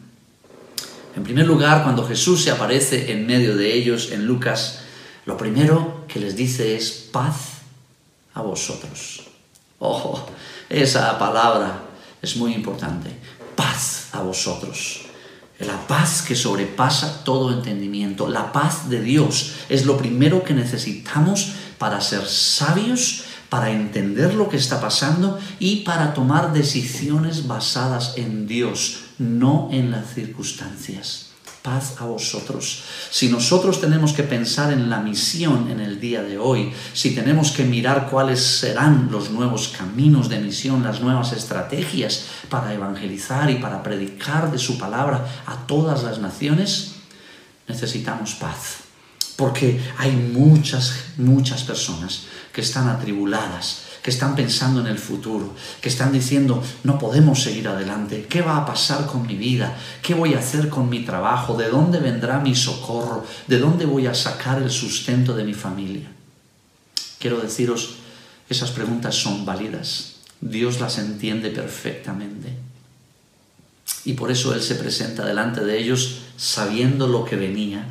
En 1.16 1.24
primer 1.24 1.46
lugar, 1.46 1.84
cuando 1.84 2.08
Jesús 2.08 2.44
se 2.44 2.52
aparece 2.52 3.12
en 3.12 3.26
medio 3.26 3.56
de 3.58 3.74
ellos 3.74 4.12
en 4.12 4.26
Lucas, 4.26 4.80
lo 5.26 5.38
primero 5.38 6.06
que 6.08 6.20
les 6.20 6.36
dice 6.36 6.76
es 6.76 6.92
paz 7.12 7.62
a 8.34 8.42
vosotros. 8.42 9.24
Oh, 9.80 10.26
esa 10.70 11.18
palabra 11.20 11.84
es 12.22 12.36
muy 12.38 12.54
importante. 12.54 13.10
Paz 13.56 14.10
a 14.14 14.22
vosotros. 14.22 15.02
La 15.60 15.88
paz 15.88 16.24
que 16.24 16.36
sobrepasa 16.36 17.24
todo 17.24 17.52
entendimiento. 17.52 18.28
La 18.28 18.52
paz 18.52 18.90
de 18.90 19.02
Dios 19.02 19.54
es 19.70 19.86
lo 19.86 19.98
primero 19.98 20.44
que 20.44 20.54
necesitamos 20.54 21.54
para 21.78 22.02
ser 22.02 22.26
sabios, 22.26 23.24
para 23.50 23.70
entender 23.72 24.34
lo 24.34 24.50
que 24.50 24.58
está 24.58 24.80
pasando 24.80 25.40
y 25.60 25.78
para 25.78 26.14
tomar 26.14 26.54
decisiones 26.54 27.48
basadas 27.48 28.14
en 28.16 28.48
Dios, 28.48 29.02
no 29.22 29.70
en 29.72 29.92
las 29.92 30.14
circunstancias 30.14 31.32
paz 31.62 31.98
a 32.00 32.06
vosotros. 32.06 32.84
Si 33.12 33.30
nosotros 33.30 33.80
tenemos 33.80 34.14
que 34.14 34.24
pensar 34.24 34.74
en 34.74 34.90
la 34.90 35.00
misión 35.00 35.70
en 35.70 35.80
el 35.80 36.00
día 36.00 36.24
de 36.24 36.38
hoy, 36.38 36.74
si 36.94 37.14
tenemos 37.14 37.52
que 37.52 37.64
mirar 37.64 38.10
cuáles 38.10 38.42
serán 38.42 39.10
los 39.12 39.30
nuevos 39.30 39.74
caminos 39.78 40.28
de 40.30 40.40
misión, 40.40 40.84
las 40.84 41.02
nuevas 41.02 41.34
estrategias 41.34 42.26
para 42.50 42.74
evangelizar 42.74 43.50
y 43.52 43.56
para 43.56 43.84
predicar 43.84 44.52
de 44.52 44.58
su 44.58 44.78
palabra 44.78 45.44
a 45.46 45.68
todas 45.68 46.04
las 46.04 46.20
naciones, 46.20 46.94
necesitamos 47.68 48.34
paz. 48.36 48.78
Porque 49.36 49.80
hay 49.98 50.12
muchas, 50.12 50.94
muchas 51.18 51.64
personas 51.64 52.24
que 52.54 52.62
están 52.62 52.90
atribuladas, 52.90 53.84
que 54.02 54.10
están 54.10 54.36
pensando 54.36 54.82
en 54.82 54.88
el 54.88 54.98
futuro, 54.98 55.54
que 55.80 55.90
están 55.90 56.12
diciendo, 56.12 56.64
no 56.84 56.98
podemos 56.98 57.42
seguir 57.42 57.68
adelante, 57.68 58.26
¿qué 58.28 58.42
va 58.42 58.58
a 58.58 58.66
pasar 58.66 59.06
con 59.06 59.28
mi 59.28 59.36
vida? 59.36 59.78
¿Qué 60.02 60.16
voy 60.16 60.34
a 60.34 60.40
hacer 60.40 60.70
con 60.70 60.90
mi 60.90 61.06
trabajo? 61.06 61.56
¿De 61.56 61.70
dónde 61.70 62.00
vendrá 62.00 62.40
mi 62.40 62.56
socorro? 62.56 63.26
¿De 63.48 63.60
dónde 63.60 63.86
voy 63.86 64.08
a 64.08 64.16
sacar 64.16 64.62
el 64.62 64.72
sustento 64.72 65.36
de 65.36 65.44
mi 65.44 65.54
familia? 65.54 66.12
Quiero 67.20 67.40
deciros, 67.40 67.98
esas 68.50 68.72
preguntas 68.72 69.16
son 69.16 69.46
válidas. 69.46 70.16
Dios 70.40 70.80
las 70.80 70.98
entiende 70.98 71.52
perfectamente. 71.52 72.56
Y 74.04 74.14
por 74.14 74.32
eso 74.32 74.56
Él 74.56 74.64
se 74.64 74.76
presenta 74.76 75.24
delante 75.24 75.64
de 75.64 75.78
ellos 75.78 76.22
sabiendo 76.38 77.08
lo 77.08 77.24
que 77.24 77.36
venía 77.36 77.86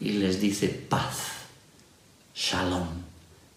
y 0.00 0.12
les 0.12 0.40
dice 0.40 0.68
paz, 0.68 1.18
shalom, 2.34 2.88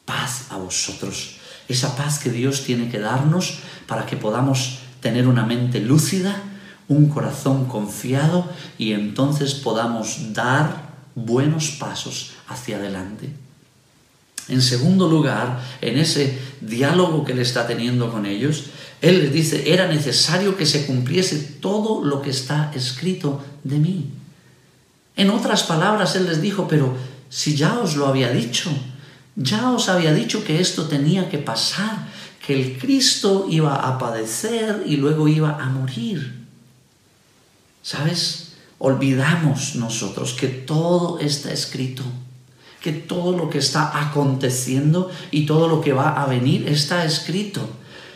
paz 0.05 0.45
a 0.51 0.57
vosotros 0.57 1.38
esa 1.69 1.95
paz 1.95 2.19
que 2.19 2.31
Dios 2.31 2.63
tiene 2.65 2.89
que 2.89 2.99
darnos 2.99 3.59
para 3.87 4.05
que 4.05 4.17
podamos 4.17 4.79
tener 4.99 5.27
una 5.27 5.45
mente 5.45 5.79
lúcida, 5.79 6.43
un 6.87 7.07
corazón 7.07 7.65
confiado 7.65 8.49
y 8.77 8.91
entonces 8.91 9.53
podamos 9.53 10.33
dar 10.33 10.89
buenos 11.15 11.69
pasos 11.79 12.31
hacia 12.47 12.77
adelante. 12.77 13.29
En 14.47 14.63
segundo 14.63 15.07
lugar, 15.07 15.61
en 15.79 15.99
ese 15.99 16.39
diálogo 16.59 17.23
que 17.23 17.33
él 17.33 17.39
está 17.39 17.67
teniendo 17.67 18.11
con 18.11 18.25
ellos, 18.25 18.65
él 18.99 19.19
les 19.19 19.31
dice, 19.31 19.71
era 19.71 19.87
necesario 19.87 20.57
que 20.57 20.65
se 20.65 20.87
cumpliese 20.87 21.37
todo 21.61 22.03
lo 22.03 22.21
que 22.21 22.31
está 22.31 22.71
escrito 22.73 23.43
de 23.63 23.77
mí. 23.77 24.09
En 25.15 25.29
otras 25.29 25.63
palabras, 25.63 26.15
él 26.15 26.25
les 26.25 26.41
dijo, 26.41 26.67
pero 26.67 26.95
si 27.29 27.55
ya 27.55 27.77
os 27.77 27.95
lo 27.95 28.07
había 28.07 28.31
dicho, 28.31 28.71
ya 29.39 29.71
os 29.71 29.87
había 29.87 30.13
dicho 30.13 30.43
que 30.43 30.59
esto 30.59 30.87
tenía 30.87 31.29
que 31.29 31.37
pasar, 31.37 32.07
que 32.45 32.53
el 32.53 32.77
Cristo 32.77 33.47
iba 33.49 33.73
a 33.73 33.97
padecer 33.97 34.83
y 34.85 34.97
luego 34.97 35.29
iba 35.29 35.57
a 35.57 35.69
morir. 35.69 36.45
¿Sabes? 37.81 38.53
Olvidamos 38.79 39.75
nosotros 39.75 40.33
que 40.33 40.47
todo 40.47 41.19
está 41.19 41.53
escrito, 41.53 42.03
que 42.81 42.91
todo 42.91 43.31
lo 43.31 43.49
que 43.49 43.59
está 43.59 44.07
aconteciendo 44.07 45.09
y 45.31 45.45
todo 45.45 45.69
lo 45.69 45.79
que 45.79 45.93
va 45.93 46.21
a 46.21 46.27
venir 46.27 46.67
está 46.67 47.05
escrito. 47.05 47.61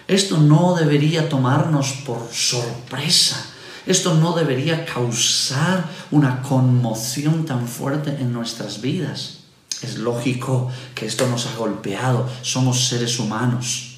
Esto 0.09 0.37
no 0.37 0.75
debería 0.75 1.29
tomarnos 1.29 1.93
por 2.05 2.27
sorpresa. 2.33 3.45
Esto 3.85 4.15
no 4.15 4.33
debería 4.33 4.85
causar 4.85 5.89
una 6.11 6.41
conmoción 6.41 7.45
tan 7.45 7.67
fuerte 7.67 8.11
en 8.19 8.33
nuestras 8.33 8.81
vidas. 8.81 9.42
Es 9.83 9.97
lógico 9.97 10.69
que 10.95 11.05
esto 11.05 11.27
nos 11.27 11.47
ha 11.47 11.55
golpeado, 11.55 12.29
somos 12.41 12.87
seres 12.87 13.19
humanos. 13.19 13.97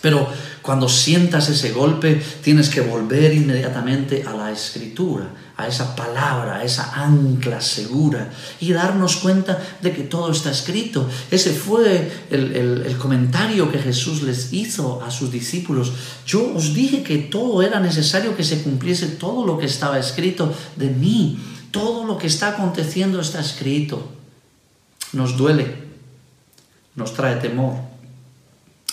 Pero 0.00 0.28
Cuando 0.68 0.86
sientas 0.86 1.48
ese 1.48 1.72
golpe, 1.72 2.20
tienes 2.42 2.68
que 2.68 2.82
volver 2.82 3.32
inmediatamente 3.32 4.24
a 4.26 4.34
la 4.34 4.52
escritura, 4.52 5.30
a 5.56 5.66
esa 5.66 5.96
palabra, 5.96 6.56
a 6.56 6.62
esa 6.62 6.92
ancla 6.94 7.62
segura 7.62 8.30
y 8.60 8.74
darnos 8.74 9.16
cuenta 9.16 9.58
de 9.80 9.92
que 9.92 10.02
todo 10.02 10.30
está 10.30 10.50
escrito. 10.50 11.08
Ese 11.30 11.54
fue 11.54 12.12
el, 12.30 12.94
comentario 12.98 13.72
que 13.72 13.78
Jesús 13.78 14.20
les 14.24 14.52
hizo 14.52 15.02
a 15.02 15.10
sus 15.10 15.32
discípulos. 15.32 15.92
Yo 16.26 16.52
os 16.54 16.74
dije 16.74 17.02
que 17.02 17.16
todo 17.16 17.62
era 17.62 17.80
necesario 17.80 18.36
que 18.36 18.44
se 18.44 18.62
cumpliese 18.62 19.06
todo 19.06 19.46
lo 19.46 19.56
que 19.56 19.64
estaba 19.64 19.98
escrito 19.98 20.52
de 20.76 20.90
mí. 20.90 21.38
Todo 21.70 22.04
lo 22.04 22.18
que 22.18 22.26
está 22.26 22.48
aconteciendo 22.48 23.22
está 23.22 23.40
escrito. 23.40 24.17
Nos 25.12 25.36
duele, 25.36 25.74
nos 26.94 27.14
trae 27.14 27.36
temor, 27.36 27.76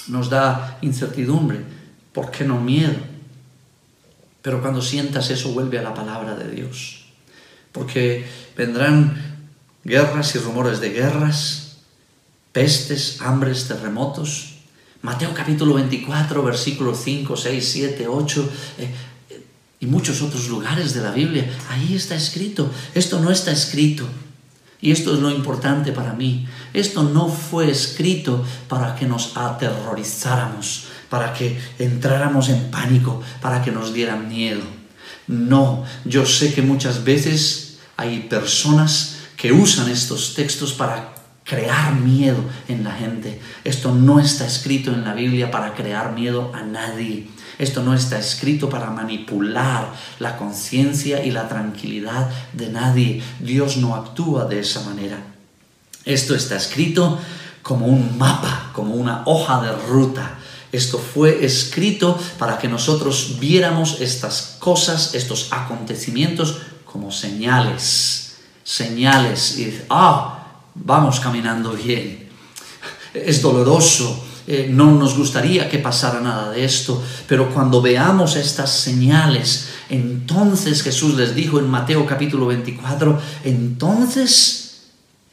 nos 0.08 0.30
da 0.30 0.78
incertidumbre, 0.82 1.60
¿por 2.14 2.32
qué 2.32 2.46
no 2.46 2.62
miedo? 2.62 2.96
Pero 4.42 4.62
cuando 4.62 4.82
sientas 4.82 5.30
eso, 5.32 5.52
vuelve 5.52 5.80
a 5.80 5.82
la 5.82 5.94
palabra 5.94 6.36
de 6.36 6.50
Dios. 6.52 7.06
Porque 7.72 8.26
vendrán 8.56 9.50
guerras 9.84 10.36
y 10.36 10.40
rumores 10.40 10.80
de 10.80 10.92
guerras, 10.92 11.78
pestes, 12.52 13.22
hambres, 13.22 13.68
terremotos. 13.68 14.60
Mateo 15.02 15.34
capítulo 15.34 15.74
24, 15.74 16.44
versículos 16.44 17.00
5, 17.04 17.36
6, 17.36 17.70
7, 17.70 18.08
8 18.08 18.52
y 19.80 19.86
muchos 19.88 20.22
otros 20.22 20.48
lugares 20.48 20.94
de 20.94 21.02
la 21.02 21.12
Biblia. 21.12 21.50
Ahí 21.70 21.96
está 21.96 22.16
escrito. 22.16 22.72
Esto 22.94 23.20
no 23.20 23.32
está 23.32 23.52
escrito 23.52 24.08
y 24.86 24.92
esto 24.92 25.16
es 25.16 25.20
lo 25.20 25.32
importante 25.32 25.92
para 25.92 26.14
mí. 26.14 26.48
Esto 26.72 27.02
no 27.02 27.28
fue 27.28 27.72
escrito 27.72 28.46
para 28.68 28.96
que 28.96 29.08
nos 29.08 29.36
aterrorizáramos, 29.36 30.90
para 31.10 31.34
que 31.34 31.60
entráramos 31.80 32.50
en 32.50 32.70
pánico, 32.70 33.20
para 33.42 33.64
que 33.64 33.72
nos 33.72 33.96
dieran 33.96 34.30
miedo. 34.30 34.62
No, 35.26 35.84
yo 36.06 36.24
sé 36.28 36.54
que 36.54 36.62
muchas 36.62 37.04
veces 37.04 37.80
hay 37.98 38.28
personas 38.30 39.16
que 39.36 39.52
usan 39.52 39.90
estos 39.90 40.36
textos 40.36 40.74
para 40.74 41.16
crear 41.44 41.96
miedo 41.96 42.44
en 42.68 42.84
la 42.84 42.92
gente. 42.92 43.42
Esto 43.64 43.92
no 43.92 44.20
está 44.20 44.46
escrito 44.46 44.92
en 44.92 45.04
la 45.04 45.16
Biblia 45.16 45.50
para 45.50 45.74
crear 45.74 46.14
miedo 46.14 46.52
a 46.54 46.62
nadie. 46.62 47.28
Esto 47.58 47.82
no 47.82 47.94
está 47.94 48.20
escrito 48.20 48.70
para 48.70 48.90
manipular 48.90 49.94
la 50.20 50.38
conciencia 50.38 51.24
y 51.24 51.32
la 51.32 51.48
tranquilidad 51.48 52.30
de 52.54 52.70
nadie. 52.70 53.24
Dios 53.40 53.78
no 53.78 53.96
actúa 53.96 54.46
de 54.46 54.60
esa 54.60 54.82
manera. 54.82 55.18
Esto 56.04 56.36
está 56.36 56.56
escrito 56.56 57.18
como 57.62 57.88
un 57.88 58.18
mapa, 58.18 58.72
como 58.74 58.96
una 58.96 59.24
hoja 59.26 59.62
de 59.62 59.72
ruta. 59.72 60.38
Esto 60.72 61.00
fue 61.00 61.46
escrito 61.46 62.20
para 62.38 62.58
que 62.58 62.68
nosotros 62.68 63.38
viéramos 63.40 64.02
estas 64.02 64.58
cosas, 64.60 65.16
estos 65.16 65.48
acontecimientos 65.52 66.58
como 66.86 67.12
señales. 67.12 68.36
Señales. 68.64 69.58
Y 69.58 69.82
ah, 69.90 70.48
vamos 70.76 71.22
caminando 71.22 71.72
bien. 71.72 72.30
Es 73.14 73.42
doloroso, 73.42 74.25
eh, 74.48 74.68
no 74.70 74.92
nos 74.92 75.18
gustaría 75.18 75.70
que 75.70 75.80
pasara 75.80 76.22
nada 76.22 76.52
de 76.52 76.64
esto, 76.64 77.04
pero 77.28 77.52
cuando 77.52 77.82
veamos 77.82 78.36
estas 78.36 78.70
señales, 78.72 79.70
entonces 79.90 80.84
Jesús 80.84 81.16
les 81.16 81.34
dijo 81.34 81.58
en 81.58 81.68
Mateo 81.68 82.06
capítulo 82.06 82.46
24, 82.46 83.20
entonces 83.44 84.84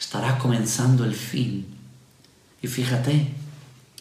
estará 0.00 0.38
comenzando 0.38 1.04
el 1.04 1.14
fin. 1.14 1.66
Y 2.62 2.68
fíjate, 2.68 3.34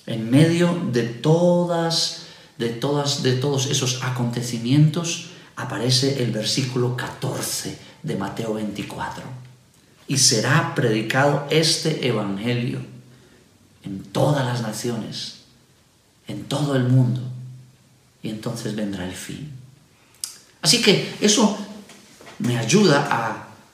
en 0.06 0.30
medio 0.30 0.82
de 0.94 1.04
todas, 1.04 2.24
de 2.58 2.70
todas, 2.70 3.22
de 3.22 3.34
todos 3.34 3.66
esos 3.66 4.02
acontecimientos, 4.04 5.32
aparece 5.58 6.24
el 6.24 6.32
versículo 6.32 6.96
14 6.96 7.78
de 8.04 8.16
Mateo 8.16 8.54
24. 8.54 9.24
Y 10.08 10.18
será 10.18 10.74
predicado 10.74 11.48
este 11.50 12.08
evangelio 12.08 12.91
en 13.84 14.04
todas 14.04 14.46
las 14.46 14.62
naciones, 14.62 15.42
en 16.28 16.44
todo 16.46 16.76
el 16.76 16.84
mundo, 16.84 17.22
y 18.24 18.30
entonces 18.30 18.76
vendrá 18.76 19.06
el 19.06 19.16
fin. 19.16 19.52
Así 20.62 20.82
que 20.82 21.16
eso 21.22 21.58
me 22.40 22.58
ayuda 22.58 23.08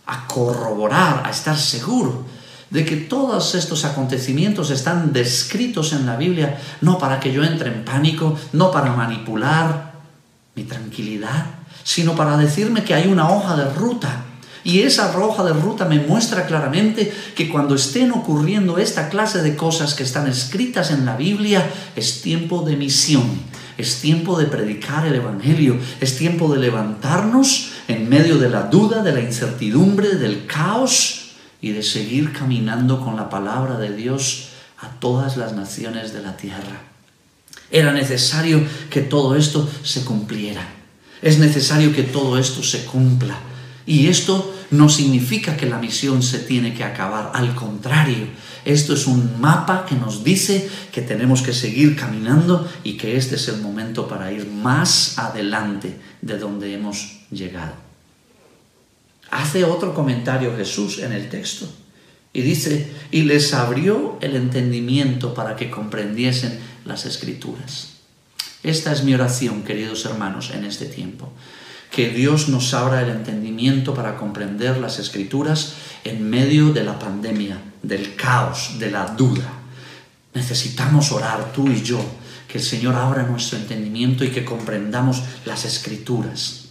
a, 0.06 0.28
corroborar, 0.28 1.24
a 1.26 1.30
estar 1.30 1.58
seguro 1.58 2.26
de 2.70 2.86
que 2.86 2.96
todos 2.96 3.56
estos 3.56 3.86
acontecimientos 3.86 4.72
están 4.72 5.14
descritos 5.14 5.94
en 5.94 6.06
la 6.06 6.16
Biblia, 6.16 6.62
no 6.82 6.98
para 6.98 7.20
que 7.20 7.32
yo 7.34 7.44
entre 7.44 7.72
en 7.72 7.84
pánico, 7.84 8.38
no 8.54 8.72
para 8.72 8.94
manipular 8.94 9.94
mi 10.56 10.64
tranquilidad, 10.64 11.46
sino 11.84 12.16
para 12.16 12.38
decirme 12.38 12.84
que 12.84 12.94
hay 12.94 13.08
una 13.08 13.30
hoja 13.30 13.56
de 13.56 13.70
ruta 13.74 14.26
y 14.68 14.82
esa 14.82 15.14
roja 15.14 15.46
de 15.46 15.54
ruta 15.54 15.86
me 15.86 15.98
muestra 15.98 16.46
claramente 16.46 17.10
que 17.34 17.48
cuando 17.48 17.74
estén 17.74 18.12
ocurriendo 18.12 18.78
esta 18.80 19.08
clase 19.08 19.42
de 19.42 19.56
cosas 19.56 19.94
que 19.94 20.04
están 20.04 20.28
escritas 20.28 20.92
en 20.92 21.06
la 21.06 21.16
Biblia, 21.16 21.72
es 21.96 22.22
tiempo 22.22 22.64
de 22.64 22.76
misión, 22.76 23.24
es 23.78 24.02
tiempo 24.02 24.38
de 24.38 24.46
predicar 24.48 25.08
el 25.08 25.16
Evangelio, 25.16 25.80
es 26.02 26.18
tiempo 26.18 26.54
de 26.54 26.60
levantarnos 26.60 27.70
en 27.88 28.10
medio 28.10 28.40
de 28.40 28.50
la 28.50 28.64
duda, 28.64 29.04
de 29.04 29.14
la 29.14 29.22
incertidumbre, 29.22 30.16
del 30.16 30.48
caos 30.48 31.30
y 31.62 31.72
de 31.72 31.82
seguir 31.82 32.34
caminando 32.34 33.00
con 33.00 33.16
la 33.16 33.30
palabra 33.30 33.78
de 33.78 33.96
Dios 33.96 34.50
a 34.80 34.90
todas 35.00 35.38
las 35.38 35.54
naciones 35.54 36.12
de 36.12 36.22
la 36.22 36.36
tierra. 36.36 36.82
Era 37.72 37.94
necesario 37.94 38.62
que 38.90 39.00
todo 39.00 39.38
esto 39.38 39.66
se 39.84 40.04
cumpliera. 40.04 40.68
Es 41.22 41.40
necesario 41.40 41.96
que 41.96 42.04
todo 42.04 42.38
esto 42.38 42.62
se 42.64 42.84
cumpla. 42.84 43.47
Y 43.88 44.08
esto 44.08 44.54
no 44.70 44.90
significa 44.90 45.56
que 45.56 45.66
la 45.66 45.80
misión 45.80 46.22
se 46.22 46.40
tiene 46.40 46.74
que 46.74 46.84
acabar, 46.84 47.32
al 47.34 47.56
contrario, 47.56 48.28
esto 48.66 48.94
es 48.94 49.08
un 49.08 49.40
mapa 49.40 49.86
que 49.86 49.96
nos 49.96 50.26
dice 50.26 50.70
que 50.92 51.02
tenemos 51.02 51.42
que 51.42 51.54
seguir 51.54 51.96
caminando 51.96 52.70
y 52.84 52.98
que 52.98 53.16
este 53.16 53.36
es 53.36 53.48
el 53.48 53.62
momento 53.62 54.10
para 54.10 54.30
ir 54.34 54.46
más 54.46 55.18
adelante 55.18 55.98
de 56.22 56.38
donde 56.38 56.74
hemos 56.74 57.22
llegado. 57.32 57.76
Hace 59.32 59.64
otro 59.64 59.94
comentario 59.94 60.54
Jesús 60.58 61.00
en 61.00 61.14
el 61.14 61.30
texto 61.30 61.66
y 62.34 62.42
dice, 62.42 62.92
y 63.10 63.22
les 63.22 63.54
abrió 63.54 64.18
el 64.20 64.36
entendimiento 64.36 65.34
para 65.34 65.56
que 65.56 65.70
comprendiesen 65.70 66.60
las 66.84 67.06
escrituras. 67.06 67.94
Esta 68.64 68.92
es 68.92 69.06
mi 69.06 69.14
oración, 69.14 69.64
queridos 69.64 70.04
hermanos, 70.04 70.52
en 70.54 70.66
este 70.66 70.88
tiempo 70.88 71.32
que 71.92 72.10
Dios 72.10 72.50
nos 72.50 72.74
abra 72.74 73.02
el 73.02 73.10
entendimiento 73.10 73.94
para 73.94 74.18
comprender 74.18 74.78
las 74.78 75.00
escrituras 75.00 75.74
en 76.04 76.30
medio 76.30 76.72
de 76.72 76.84
la 76.84 77.00
pandemia, 77.00 77.60
del 77.82 78.16
caos, 78.16 78.78
de 78.80 78.92
la 78.92 79.06
duda. 79.08 79.50
Necesitamos 80.34 81.12
orar 81.12 81.52
tú 81.54 81.68
y 81.68 81.82
yo, 81.82 82.00
que 82.48 82.60
el 82.60 82.64
Señor 82.64 82.96
abra 82.96 83.24
nuestro 83.24 83.58
entendimiento 83.58 84.24
y 84.24 84.30
que 84.30 84.46
comprendamos 84.46 85.24
las 85.46 85.66
escrituras. 85.66 86.67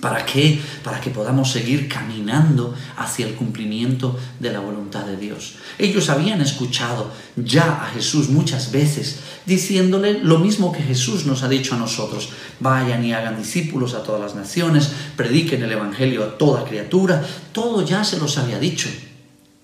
¿Para 0.00 0.24
qué? 0.24 0.58
Para 0.82 1.00
que 1.00 1.10
podamos 1.10 1.52
seguir 1.52 1.88
caminando 1.88 2.74
hacia 2.96 3.26
el 3.26 3.34
cumplimiento 3.34 4.18
de 4.38 4.52
la 4.52 4.60
voluntad 4.60 5.04
de 5.04 5.16
Dios. 5.16 5.56
Ellos 5.78 6.08
habían 6.08 6.40
escuchado 6.40 7.12
ya 7.36 7.82
a 7.82 7.86
Jesús 7.86 8.30
muchas 8.30 8.72
veces 8.72 9.20
diciéndole 9.44 10.20
lo 10.22 10.38
mismo 10.38 10.72
que 10.72 10.82
Jesús 10.82 11.26
nos 11.26 11.42
ha 11.42 11.48
dicho 11.48 11.74
a 11.74 11.78
nosotros. 11.78 12.30
Vayan 12.60 13.04
y 13.04 13.12
hagan 13.12 13.36
discípulos 13.36 13.94
a 13.94 14.02
todas 14.02 14.20
las 14.20 14.34
naciones, 14.34 14.90
prediquen 15.16 15.62
el 15.62 15.72
Evangelio 15.72 16.24
a 16.24 16.38
toda 16.38 16.64
criatura. 16.64 17.22
Todo 17.52 17.84
ya 17.84 18.02
se 18.02 18.18
los 18.18 18.38
había 18.38 18.58
dicho 18.58 18.88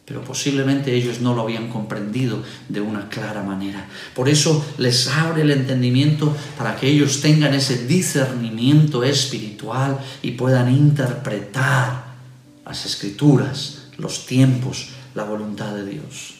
pero 0.06 0.22
posiblemente 0.22 0.94
ellos 0.94 1.20
no 1.20 1.34
lo 1.34 1.42
habían 1.42 1.68
comprendido 1.68 2.42
de 2.68 2.80
una 2.80 3.08
clara 3.08 3.42
manera. 3.42 3.88
Por 4.14 4.28
eso 4.28 4.64
les 4.78 5.08
abre 5.08 5.42
el 5.42 5.50
entendimiento 5.50 6.34
para 6.56 6.76
que 6.76 6.88
ellos 6.88 7.20
tengan 7.20 7.52
ese 7.54 7.86
discernimiento 7.86 9.02
espiritual 9.02 9.98
y 10.22 10.32
puedan 10.32 10.72
interpretar 10.72 12.14
las 12.64 12.86
escrituras, 12.86 13.88
los 13.98 14.26
tiempos, 14.26 14.90
la 15.16 15.24
voluntad 15.24 15.74
de 15.74 15.84
Dios. 15.84 16.36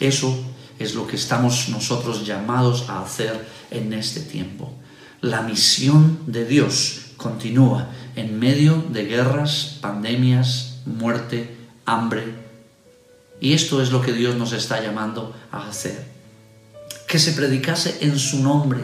Eso 0.00 0.34
es 0.78 0.94
lo 0.94 1.06
que 1.06 1.16
estamos 1.16 1.68
nosotros 1.68 2.26
llamados 2.26 2.88
a 2.88 3.02
hacer 3.02 3.46
en 3.70 3.92
este 3.92 4.20
tiempo. 4.20 4.72
La 5.20 5.42
misión 5.42 6.20
de 6.26 6.46
Dios 6.46 7.02
continúa 7.18 7.90
en 8.16 8.38
medio 8.38 8.82
de 8.90 9.04
guerras, 9.04 9.78
pandemias, 9.82 10.80
muerte, 10.86 11.56
hambre, 11.84 12.41
y 13.42 13.54
esto 13.54 13.82
es 13.82 13.90
lo 13.90 14.00
que 14.00 14.12
Dios 14.12 14.36
nos 14.36 14.52
está 14.52 14.80
llamando 14.80 15.34
a 15.50 15.68
hacer. 15.68 16.04
Que 17.08 17.18
se 17.18 17.32
predicase 17.32 17.98
en 18.00 18.16
su 18.16 18.40
nombre. 18.40 18.78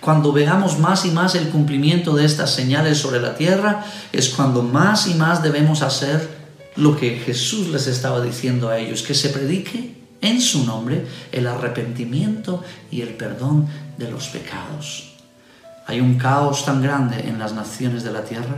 Cuando 0.00 0.32
veamos 0.32 0.78
más 0.78 1.04
y 1.04 1.10
más 1.10 1.34
el 1.34 1.48
cumplimiento 1.48 2.14
de 2.14 2.24
estas 2.24 2.54
señales 2.54 2.98
sobre 2.98 3.20
la 3.20 3.34
tierra, 3.34 3.84
es 4.12 4.28
cuando 4.28 4.62
más 4.62 5.08
y 5.08 5.14
más 5.14 5.42
debemos 5.42 5.82
hacer 5.82 6.28
lo 6.76 6.96
que 6.96 7.18
Jesús 7.18 7.66
les 7.66 7.88
estaba 7.88 8.20
diciendo 8.20 8.68
a 8.68 8.78
ellos, 8.78 9.02
que 9.02 9.12
se 9.12 9.30
predique 9.30 9.96
en 10.20 10.40
su 10.40 10.64
nombre 10.64 11.04
el 11.32 11.48
arrepentimiento 11.48 12.62
y 12.92 13.00
el 13.00 13.08
perdón 13.08 13.66
de 13.98 14.08
los 14.08 14.28
pecados. 14.28 15.14
Hay 15.88 16.00
un 16.00 16.16
caos 16.16 16.64
tan 16.64 16.80
grande 16.80 17.28
en 17.28 17.40
las 17.40 17.54
naciones 17.54 18.04
de 18.04 18.12
la 18.12 18.22
tierra, 18.22 18.54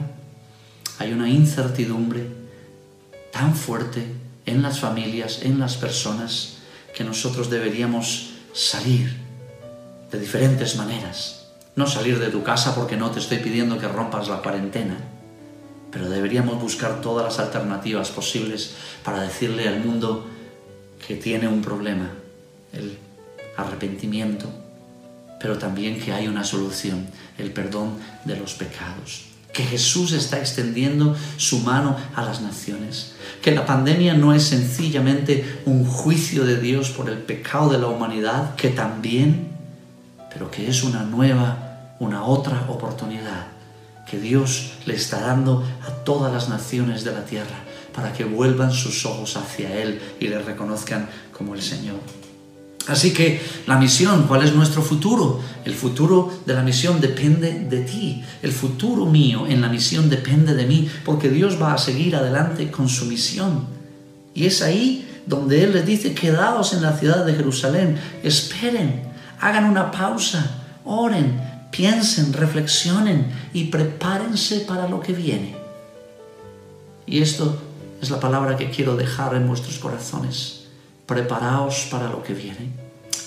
hay 0.99 1.11
una 1.15 1.31
incertidumbre 1.31 2.27
tan 3.33 3.55
fuerte 3.55 4.28
en 4.49 4.63
las 4.63 4.81
familias, 4.81 5.43
en 5.43 5.59
las 5.59 5.77
personas, 5.77 6.55
que 6.95 7.05
nosotros 7.05 7.51
deberíamos 7.51 8.31
salir 8.55 9.15
de 10.11 10.19
diferentes 10.19 10.77
maneras. 10.77 11.47
No 11.77 11.87
salir 11.87 12.19
de 12.19 12.29
tu 12.29 12.43
casa 12.43 12.75
porque 12.75 12.97
no 12.97 13.11
te 13.11 13.21
estoy 13.21 13.39
pidiendo 13.39 13.79
que 13.79 13.87
rompas 13.87 14.29
la 14.29 14.43
cuarentena, 14.43 14.97
pero 15.93 16.09
deberíamos 16.09 16.61
buscar 16.61 17.01
todas 17.01 17.25
las 17.25 17.39
alternativas 17.39 18.11
posibles 18.11 18.75
para 19.05 19.21
decirle 19.21 19.69
al 19.69 19.81
mundo 19.81 20.27
que 21.07 21.17
tiene 21.17 21.47
un 21.47 21.63
problema, 21.63 22.11
el 22.73 22.99
arrepentimiento, 23.57 24.49
pero 25.39 25.59
también 25.59 26.01
que 26.01 26.13
hay 26.13 26.27
una 26.27 26.43
solución, 26.43 27.07
el 27.37 27.53
perdón 27.53 27.99
de 28.25 28.37
los 28.37 28.55
pecados 28.55 29.28
que 29.53 29.65
Jesús 29.65 30.13
está 30.13 30.39
extendiendo 30.39 31.17
su 31.37 31.61
mano 31.61 31.97
a 32.15 32.23
las 32.23 32.41
naciones, 32.41 33.15
que 33.43 33.51
la 33.51 33.67
pandemia 33.67 34.15
no 34.15 34.33
es 34.35 34.45
sencillamente 34.45 35.61
un 35.65 35.85
juicio 35.85 36.45
de 36.45 36.61
Dios 36.61 36.91
por 36.91 37.09
el 37.09 37.19
pecado 37.19 37.71
de 37.71 37.79
la 37.79 37.89
humanidad, 37.89 38.55
que 38.55 38.69
también, 38.69 39.49
pero 40.33 40.51
que 40.51 40.69
es 40.69 40.83
una 40.85 41.03
nueva, 41.03 41.95
una 41.99 42.25
otra 42.25 42.67
oportunidad 42.69 43.49
que 44.09 44.19
Dios 44.19 44.73
le 44.87 44.95
está 44.95 45.21
dando 45.21 45.65
a 45.87 45.91
todas 46.05 46.33
las 46.33 46.49
naciones 46.49 47.05
de 47.05 47.13
la 47.13 47.25
tierra 47.25 47.57
para 47.95 48.13
que 48.13 48.25
vuelvan 48.25 48.73
sus 48.73 49.05
ojos 49.05 49.37
hacia 49.37 49.83
Él 49.83 50.01
y 50.21 50.29
le 50.29 50.39
reconozcan 50.39 51.09
como 51.37 51.55
el 51.55 51.63
Señor. 51.63 52.28
Así 52.89 53.13
que 53.13 53.41
la 53.67 53.77
misión, 53.77 54.27
¿cuál 54.27 54.43
es 54.45 54.55
nuestro 54.55 54.81
futuro? 54.81 55.41
El 55.67 55.75
futuro 55.75 56.33
de 56.47 56.55
la 56.55 56.63
misión 56.63 57.03
depende 57.03 57.67
de 57.69 57.83
ti. 57.83 58.25
El 58.43 58.51
futuro 58.51 59.05
mío 59.05 59.47
en 59.47 59.61
la 59.61 59.69
misión 59.69 60.09
depende 60.09 60.55
de 60.55 60.67
mí, 60.67 60.89
porque 61.05 61.29
Dios 61.29 61.61
va 61.61 61.75
a 61.75 61.79
seguir 61.79 62.17
adelante 62.17 62.71
con 62.71 62.89
su 62.89 63.05
misión. 63.05 63.67
Y 64.35 64.47
es 64.47 64.63
ahí 64.63 65.07
donde 65.27 65.65
Él 65.65 65.75
les 65.75 65.85
dice, 65.85 66.15
quedaos 66.15 66.73
en 66.73 66.81
la 66.81 66.97
ciudad 66.97 67.27
de 67.27 67.35
Jerusalén, 67.35 67.99
esperen, 68.23 69.03
hagan 69.39 69.65
una 69.65 69.91
pausa, 69.91 70.63
oren, 70.87 71.39
piensen, 71.71 72.33
reflexionen 72.33 73.31
y 73.53 73.65
prepárense 73.65 74.61
para 74.61 74.89
lo 74.89 75.01
que 75.01 75.13
viene. 75.13 75.57
Y 77.07 77.21
esto 77.21 77.61
es 78.01 78.09
la 78.09 78.19
palabra 78.19 78.57
que 78.57 78.71
quiero 78.71 78.97
dejar 78.97 79.35
en 79.35 79.47
vuestros 79.47 79.79
corazones 79.79 80.58
preparaos 81.09 81.89
para 81.91 82.09
lo 82.09 82.23
que 82.23 82.35
viene. 82.35 82.71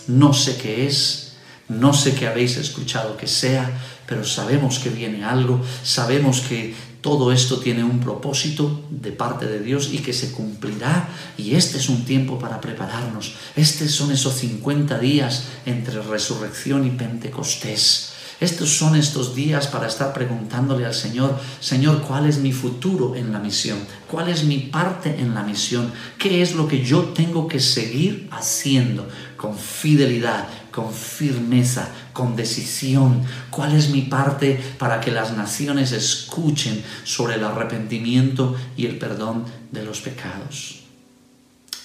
No 0.07 0.33
sé 0.33 0.55
qué 0.55 0.87
es, 0.87 1.33
no 1.67 1.93
sé 1.93 2.15
qué 2.15 2.27
habéis 2.27 2.55
escuchado 2.55 3.17
que 3.17 3.27
sea, 3.27 3.69
pero 4.05 4.23
sabemos 4.23 4.79
que 4.79 4.89
viene 4.89 5.25
algo, 5.25 5.59
sabemos 5.83 6.41
que 6.41 6.73
todo 7.01 7.31
esto 7.31 7.59
tiene 7.59 7.83
un 7.83 7.99
propósito 7.99 8.85
de 8.91 9.11
parte 9.11 9.47
de 9.47 9.59
Dios 9.59 9.89
y 9.91 9.99
que 9.99 10.13
se 10.13 10.31
cumplirá. 10.31 11.09
Y 11.37 11.55
este 11.55 11.79
es 11.79 11.89
un 11.89 12.05
tiempo 12.05 12.37
para 12.37 12.61
prepararnos. 12.61 13.33
Estos 13.55 13.89
son 13.91 14.11
esos 14.11 14.35
50 14.35 14.99
días 14.99 15.45
entre 15.65 16.01
resurrección 16.03 16.85
y 16.85 16.91
Pentecostés 16.91 18.10
estos 18.41 18.75
son 18.75 18.95
estos 18.95 19.35
días 19.35 19.67
para 19.67 19.85
estar 19.85 20.13
preguntándole 20.13 20.87
al 20.87 20.95
Señor, 20.95 21.39
Señor, 21.59 22.01
¿cuál 22.01 22.25
es 22.25 22.39
mi 22.39 22.51
futuro 22.51 23.15
en 23.15 23.31
la 23.31 23.37
misión? 23.37 23.77
¿Cuál 24.09 24.29
es 24.29 24.45
mi 24.45 24.57
parte 24.57 25.15
en 25.19 25.35
la 25.35 25.43
misión? 25.43 25.93
¿Qué 26.17 26.41
es 26.41 26.55
lo 26.55 26.67
que 26.67 26.83
yo 26.83 27.03
tengo 27.09 27.47
que 27.47 27.59
seguir 27.59 28.27
haciendo 28.31 29.07
con 29.37 29.55
fidelidad, 29.55 30.47
con 30.71 30.91
firmeza, 30.91 31.89
con 32.13 32.35
decisión? 32.35 33.21
¿Cuál 33.51 33.75
es 33.75 33.91
mi 33.91 34.01
parte 34.01 34.59
para 34.79 34.99
que 34.99 35.11
las 35.11 35.37
naciones 35.37 35.91
escuchen 35.91 36.83
sobre 37.03 37.35
el 37.35 37.43
arrepentimiento 37.43 38.55
y 38.75 38.87
el 38.87 38.97
perdón 38.97 39.45
de 39.71 39.85
los 39.85 40.01
pecados? 40.01 40.79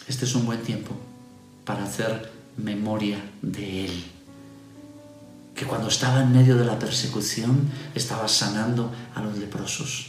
Este 0.08 0.24
es 0.24 0.34
un 0.34 0.46
buen 0.46 0.62
tiempo 0.62 0.96
para 1.66 1.84
hacer 1.84 2.32
memoria 2.56 3.22
de 3.42 3.84
Él 3.84 4.15
cuando 5.66 5.88
estaba 5.88 6.22
en 6.22 6.32
medio 6.32 6.56
de 6.56 6.64
la 6.64 6.78
persecución 6.78 7.70
estaba 7.94 8.28
sanando 8.28 8.92
a 9.14 9.20
los 9.20 9.36
leprosos, 9.38 10.08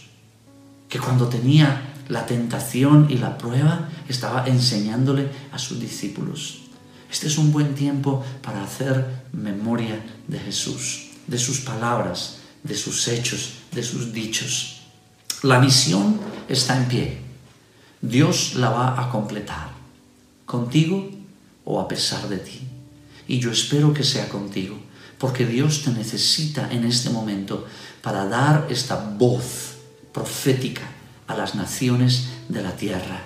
que 0.89 0.99
cuando 0.99 1.27
tenía 1.27 1.93
la 2.09 2.25
tentación 2.25 3.07
y 3.09 3.17
la 3.17 3.37
prueba 3.37 3.89
estaba 4.07 4.47
enseñándole 4.47 5.29
a 5.51 5.59
sus 5.59 5.79
discípulos. 5.79 6.61
Este 7.11 7.27
es 7.27 7.37
un 7.37 7.51
buen 7.51 7.75
tiempo 7.75 8.23
para 8.41 8.63
hacer 8.63 9.23
memoria 9.33 10.03
de 10.27 10.39
Jesús, 10.39 11.09
de 11.27 11.37
sus 11.37 11.61
palabras, 11.61 12.39
de 12.63 12.75
sus 12.75 13.07
hechos, 13.07 13.53
de 13.71 13.83
sus 13.83 14.13
dichos. 14.13 14.81
La 15.43 15.59
misión 15.59 16.19
está 16.49 16.77
en 16.77 16.87
pie. 16.87 17.17
Dios 18.01 18.55
la 18.55 18.69
va 18.69 19.01
a 19.01 19.09
completar, 19.09 19.69
contigo 20.45 21.09
o 21.65 21.79
a 21.79 21.87
pesar 21.87 22.27
de 22.29 22.37
ti. 22.37 22.61
Y 23.27 23.39
yo 23.39 23.51
espero 23.51 23.93
que 23.93 24.03
sea 24.03 24.29
contigo 24.29 24.86
porque 25.17 25.45
Dios 25.45 25.83
te 25.83 25.91
necesita 25.91 26.71
en 26.71 26.85
este 26.85 27.09
momento 27.09 27.65
para 28.01 28.25
dar 28.25 28.67
esta 28.69 28.95
voz 28.95 29.75
profética 30.13 30.83
a 31.27 31.35
las 31.35 31.55
naciones 31.55 32.29
de 32.49 32.61
la 32.61 32.71
tierra. 32.71 33.21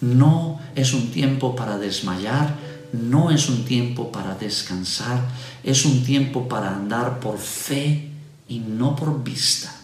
No 0.00 0.60
es 0.74 0.92
un 0.92 1.10
tiempo 1.10 1.56
para 1.56 1.78
desmayar, 1.78 2.54
no 2.92 3.30
es 3.30 3.48
un 3.48 3.64
tiempo 3.64 4.12
para 4.12 4.34
descansar, 4.34 5.20
es 5.64 5.84
un 5.84 6.04
tiempo 6.04 6.48
para 6.48 6.74
andar 6.74 7.18
por 7.18 7.38
fe 7.38 8.10
y 8.48 8.60
no 8.60 8.94
por 8.94 9.22
vista 9.24 9.74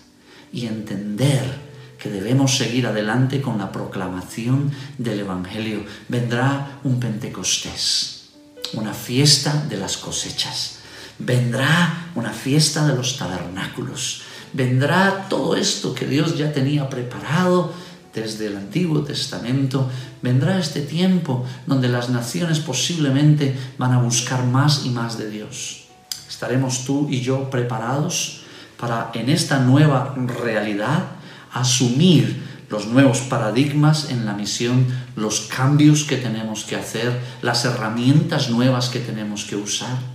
y 0.52 0.66
entender 0.66 1.72
que 1.98 2.10
debemos 2.10 2.56
seguir 2.56 2.86
adelante 2.86 3.40
con 3.40 3.58
la 3.58 3.72
proclamación 3.72 4.70
del 4.98 5.20
Evangelio. 5.20 5.84
Vendrá 6.08 6.80
un 6.84 7.00
Pentecostés, 7.00 8.30
una 8.74 8.92
fiesta 8.92 9.64
de 9.68 9.76
las 9.76 9.96
cosechas 9.96 10.81
vendrá 11.18 12.10
una 12.14 12.30
fiesta 12.30 12.86
de 12.86 12.94
los 12.94 13.16
tabernáculos, 13.16 14.22
vendrá 14.52 15.26
todo 15.28 15.56
esto 15.56 15.94
que 15.94 16.06
Dios 16.06 16.36
ya 16.36 16.52
tenía 16.52 16.88
preparado 16.88 17.72
desde 18.14 18.46
el 18.46 18.56
Antiguo 18.56 19.02
Testamento, 19.02 19.88
vendrá 20.20 20.58
este 20.58 20.82
tiempo 20.82 21.44
donde 21.66 21.88
las 21.88 22.10
naciones 22.10 22.60
posiblemente 22.60 23.56
van 23.78 23.92
a 23.92 24.02
buscar 24.02 24.44
más 24.44 24.84
y 24.84 24.90
más 24.90 25.16
de 25.18 25.30
Dios. 25.30 25.84
¿Estaremos 26.28 26.84
tú 26.84 27.08
y 27.10 27.20
yo 27.20 27.48
preparados 27.50 28.42
para 28.78 29.10
en 29.14 29.30
esta 29.30 29.60
nueva 29.60 30.14
realidad 30.16 31.04
asumir 31.52 32.42
los 32.68 32.86
nuevos 32.86 33.20
paradigmas 33.20 34.10
en 34.10 34.24
la 34.24 34.32
misión, 34.32 34.86
los 35.14 35.42
cambios 35.42 36.04
que 36.04 36.16
tenemos 36.16 36.64
que 36.64 36.76
hacer, 36.76 37.20
las 37.42 37.64
herramientas 37.64 38.50
nuevas 38.50 38.88
que 38.88 38.98
tenemos 38.98 39.44
que 39.44 39.56
usar? 39.56 40.11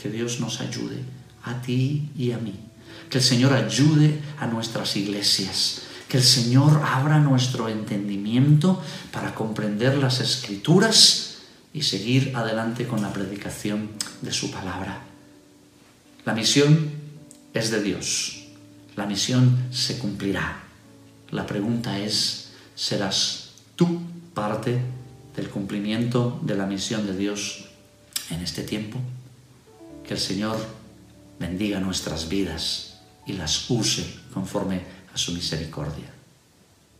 Que 0.00 0.08
Dios 0.08 0.40
nos 0.40 0.60
ayude 0.60 1.02
a 1.44 1.60
ti 1.60 2.10
y 2.16 2.32
a 2.32 2.38
mí. 2.38 2.54
Que 3.10 3.18
el 3.18 3.24
Señor 3.24 3.52
ayude 3.52 4.20
a 4.38 4.46
nuestras 4.46 4.96
iglesias. 4.96 5.82
Que 6.08 6.16
el 6.16 6.22
Señor 6.22 6.82
abra 6.84 7.18
nuestro 7.18 7.68
entendimiento 7.68 8.82
para 9.12 9.34
comprender 9.34 9.98
las 9.98 10.20
escrituras 10.20 11.38
y 11.72 11.82
seguir 11.82 12.32
adelante 12.34 12.86
con 12.86 13.02
la 13.02 13.12
predicación 13.12 13.90
de 14.22 14.32
su 14.32 14.50
palabra. 14.50 15.02
La 16.24 16.34
misión 16.34 16.90
es 17.54 17.70
de 17.70 17.82
Dios. 17.82 18.46
La 18.96 19.06
misión 19.06 19.66
se 19.70 19.98
cumplirá. 19.98 20.62
La 21.30 21.46
pregunta 21.46 21.98
es, 21.98 22.52
¿serás 22.74 23.50
tú 23.76 24.00
parte 24.34 24.80
del 25.36 25.48
cumplimiento 25.48 26.40
de 26.42 26.56
la 26.56 26.66
misión 26.66 27.06
de 27.06 27.16
Dios 27.16 27.66
en 28.30 28.40
este 28.40 28.62
tiempo? 28.62 29.00
Que 30.10 30.14
el 30.14 30.20
Señor 30.20 30.56
bendiga 31.38 31.78
nuestras 31.78 32.28
vidas 32.28 32.98
y 33.26 33.34
las 33.34 33.70
use 33.70 34.04
conforme 34.34 34.82
a 35.14 35.16
su 35.16 35.30
misericordia. 35.30 36.12